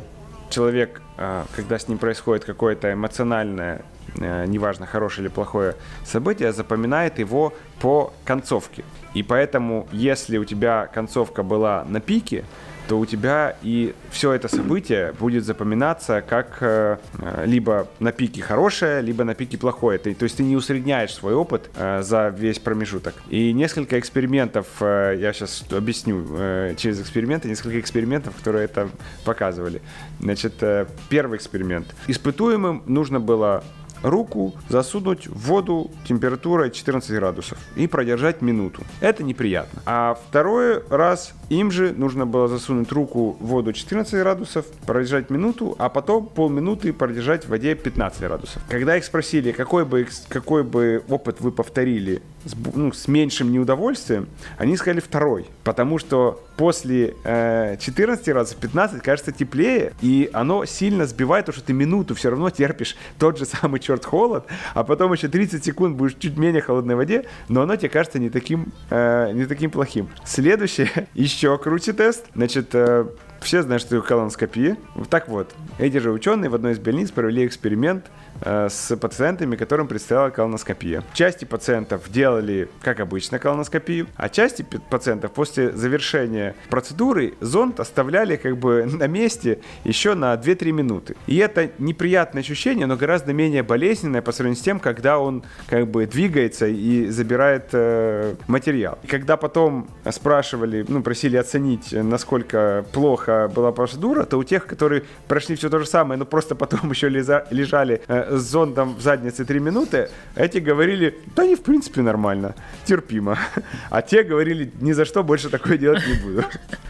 человек, 0.51 1.03
а, 1.17 1.47
когда 1.57 1.79
с 1.79 1.89
ним 1.89 1.99
происходит 1.99 2.45
какое-то 2.45 2.93
эмоциональное 2.93 3.83
э, 4.18 4.47
неважно, 4.47 4.87
хорошее 4.87 5.27
или 5.27 5.35
плохое 5.35 5.75
событие, 6.05 6.53
запоминает 6.53 7.18
его 7.18 7.53
по 7.81 8.12
концовке. 8.25 8.85
И 9.14 9.23
поэтому, 9.23 9.89
если 9.93 10.39
у 10.39 10.45
тебя 10.45 10.87
концовка 10.87 11.43
была 11.43 11.85
на 11.85 12.01
пике, 12.01 12.45
то 12.89 12.99
у 12.99 13.07
тебя 13.07 13.57
и 13.62 13.95
все 14.11 14.32
это 14.32 14.49
событие 14.49 15.12
будет 15.18 15.45
запоминаться 15.45 16.22
как 16.22 16.59
э, 16.61 16.97
либо 17.45 17.89
на 18.01 18.12
пике 18.12 18.43
хорошее, 18.43 19.03
либо 19.03 19.24
на 19.24 19.34
пике 19.34 19.59
плохое. 19.59 19.99
Ты, 19.99 20.14
то 20.14 20.24
есть 20.24 20.37
ты 20.37 20.43
не 20.43 20.57
усредняешь 20.57 21.12
свой 21.12 21.34
опыт 21.34 21.70
э, 21.74 22.03
за 22.03 22.28
весь 22.28 22.59
промежуток. 22.59 23.14
И 23.28 23.53
несколько 23.53 23.99
экспериментов, 23.99 24.66
э, 24.80 25.16
я 25.18 25.32
сейчас 25.32 25.64
объясню 25.70 26.26
э, 26.30 26.74
через 26.76 27.01
эксперименты, 27.01 27.49
несколько 27.49 27.80
экспериментов, 27.80 28.34
которые 28.37 28.64
это 28.64 28.89
показывали. 29.24 29.82
Значит, 30.20 30.55
э, 30.62 30.87
первый 31.09 31.37
эксперимент. 31.37 31.87
Испытуемым 32.07 32.82
нужно 32.87 33.20
было 33.20 33.64
руку 34.03 34.55
засунуть 34.68 35.26
в 35.26 35.49
воду 35.49 35.90
температурой 36.07 36.70
14 36.70 37.11
градусов 37.11 37.59
и 37.76 37.86
продержать 37.86 38.42
минуту. 38.42 38.82
Это 39.01 39.22
неприятно. 39.22 39.82
А 39.86 40.18
второй 40.28 40.82
раз 40.88 41.32
им 41.49 41.70
же 41.70 41.92
нужно 41.92 42.26
было 42.26 42.49
засунуть 42.49 42.90
руку 42.92 43.36
в 43.40 43.47
воду 43.47 43.72
14 43.72 44.14
градусов, 44.14 44.66
продержать 44.86 45.30
минуту, 45.30 45.74
а 45.78 45.88
потом 45.88 46.26
полминуты 46.26 46.92
продержать 46.92 47.44
в 47.44 47.49
воде 47.49 47.74
15 47.74 48.20
градусов. 48.20 48.62
Когда 48.68 48.97
их 48.97 49.05
спросили, 49.05 49.53
какой 49.53 49.84
бы, 49.84 50.07
какой 50.28 50.62
бы 50.62 51.03
опыт 51.09 51.40
вы 51.40 51.53
повторили 51.53 52.22
с, 52.47 52.55
ну, 52.74 52.92
с 52.92 53.09
меньшим 53.09 53.53
неудовольствием, 53.53 54.28
они 54.57 54.76
сказали 54.76 55.01
второй. 55.01 55.47
Потому 55.64 55.99
что 55.99 56.42
после 56.57 57.14
э, 57.24 57.76
14 57.78 58.24
градусов 58.26 58.57
15 58.59 59.03
кажется 59.03 59.32
теплее, 59.32 59.92
и 60.01 60.30
оно 60.32 60.64
сильно 60.64 61.07
сбивает, 61.07 61.47
потому 61.47 61.59
что 61.59 61.66
ты 61.66 61.72
минуту 61.72 62.14
все 62.14 62.30
равно 62.30 62.51
терпишь 62.51 62.97
тот 63.18 63.38
же 63.38 63.44
самый 63.44 63.80
черт 63.80 64.05
холод, 64.05 64.47
а 64.74 64.84
потом 64.84 65.12
еще 65.12 65.28
30 65.28 65.64
секунд 65.64 65.97
будешь 65.97 66.16
чуть 66.18 66.36
менее 66.36 66.62
холодной 66.62 66.94
воде, 66.94 67.24
но 67.49 67.62
оно 67.62 67.76
тебе 67.76 67.88
кажется 67.88 68.18
не 68.18 68.30
таким, 68.30 68.72
э, 68.90 69.32
не 69.32 69.47
таким 69.47 69.70
плохим. 69.70 70.09
Следующее, 70.24 71.09
еще 71.14 71.59
круче 71.59 71.92
тест. 71.92 72.26
Значит, 72.34 72.74
э, 72.74 73.07
все 73.41 73.62
знают, 73.62 73.82
что 73.82 73.91
такое 73.97 74.09
колоноскопия. 74.09 74.76
Так 75.11 75.28
вот, 75.28 75.55
эти 75.78 75.99
же 75.99 76.11
ученые 76.11 76.51
в 76.51 76.55
одной 76.55 76.72
из 76.72 76.78
больниц 76.78 77.11
провели 77.11 77.47
эксперимент 77.47 78.07
э, 78.41 78.68
с 78.70 78.97
пациентами, 78.97 79.57
которым 79.57 79.89
предстояла 79.89 80.30
колоноскопия. 80.30 81.03
Части 81.12 81.45
пациентов 81.45 82.11
делали, 82.11 82.68
как 82.80 83.01
обычно, 83.01 83.39
колоноскопию, 83.39 84.07
а 84.16 84.28
части 84.28 84.66
пациентов 84.91 85.32
после 85.32 85.72
завершения 85.72 86.55
процедуры 86.70 87.34
зонд 87.41 87.80
оставляли 87.80 88.37
как 88.37 88.57
бы 88.57 88.84
на 88.91 89.07
месте 89.07 89.61
еще 89.84 90.14
на 90.14 90.34
2-3 90.34 90.72
минуты. 90.72 91.16
И 91.26 91.37
это 91.37 91.70
неприятное 91.78 92.43
ощущение, 92.43 92.87
но 92.87 92.97
гораздо 92.97 93.32
менее 93.32 93.62
болезненное 93.62 94.22
по 94.22 94.32
сравнению 94.32 94.61
с 94.61 94.64
тем, 94.64 94.80
когда 94.80 95.18
он 95.18 95.45
как 95.68 95.89
бы 95.89 96.07
двигается 96.07 96.66
и 96.66 97.09
забирает 97.09 97.68
э, 97.72 98.34
материал. 98.47 98.99
И 99.03 99.07
когда 99.07 99.37
потом 99.37 99.89
спрашивали, 100.11 100.84
ну, 100.89 101.03
просили 101.03 101.37
оценить, 101.37 101.93
насколько 101.93 102.84
плохо 102.93 103.26
была 103.27 103.72
процедура, 103.72 104.24
то 104.24 104.39
у 104.39 104.45
тех, 104.45 104.66
которые 104.66 105.03
прошли 105.29 105.57
все 105.57 105.68
то 105.68 105.79
же 105.79 105.87
самое, 105.87 106.18
но 106.18 106.24
просто 106.24 106.55
потом 106.55 106.91
еще 106.91 107.09
лежали 107.09 108.03
э, 108.09 108.37
с 108.37 108.43
зондом 108.43 108.95
в 108.95 109.01
заднице 109.01 109.45
3 109.45 109.61
минуты, 109.61 110.09
эти 110.35 110.59
говорили, 110.59 111.18
да 111.35 111.45
не 111.45 111.57
в 111.57 111.62
принципе 111.62 112.03
нормально, 112.03 112.55
терпимо. 112.85 113.39
А 113.91 114.03
те 114.03 114.22
говорили, 114.22 114.70
ни 114.81 114.93
за 114.93 115.05
что 115.05 115.22
больше 115.22 115.49
такое 115.49 115.79
делать 115.79 116.03
не 116.07 116.14
буду. 116.14 116.45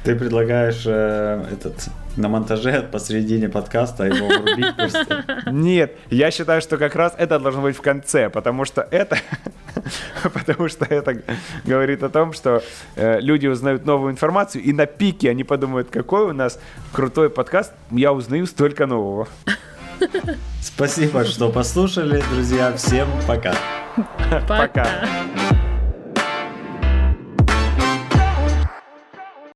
Ты 0.05 0.14
предлагаешь 0.14 0.82
э, 0.87 1.45
этот 1.53 1.89
на 2.17 2.29
монтаже 2.29 2.83
посередине 2.83 3.49
подкаста 3.49 4.05
его 4.05 4.29
врубить 4.29 4.77
просто? 4.77 5.25
Нет, 5.51 5.97
я 6.11 6.31
считаю, 6.31 6.61
что 6.61 6.79
как 6.79 6.95
раз 6.95 7.14
это 7.17 7.39
должно 7.39 7.62
быть 7.62 7.77
в 7.77 7.83
конце, 7.83 8.31
потому 8.31 8.64
что 8.64 8.87
это, 8.91 9.19
потому 10.23 10.69
что 10.69 10.85
это 10.85 11.23
говорит 11.64 12.03
о 12.03 12.09
том, 12.09 12.33
что 12.33 12.62
э, 12.97 13.21
люди 13.21 13.47
узнают 13.47 13.85
новую 13.85 14.12
информацию, 14.12 14.62
и 14.62 14.73
на 14.73 14.87
пике 14.87 15.31
они 15.31 15.45
подумают, 15.45 15.91
какой 15.91 16.23
у 16.23 16.33
нас 16.33 16.59
крутой 16.93 17.31
подкаст, 17.31 17.73
я 17.91 18.12
узнаю 18.12 18.47
столько 18.47 18.87
нового. 18.87 19.29
Спасибо, 20.61 21.25
что 21.25 21.51
послушали, 21.51 22.23
друзья. 22.33 22.73
Всем 22.77 23.09
пока. 23.27 23.55
Пока. 24.31 24.59
пока. 24.59 24.87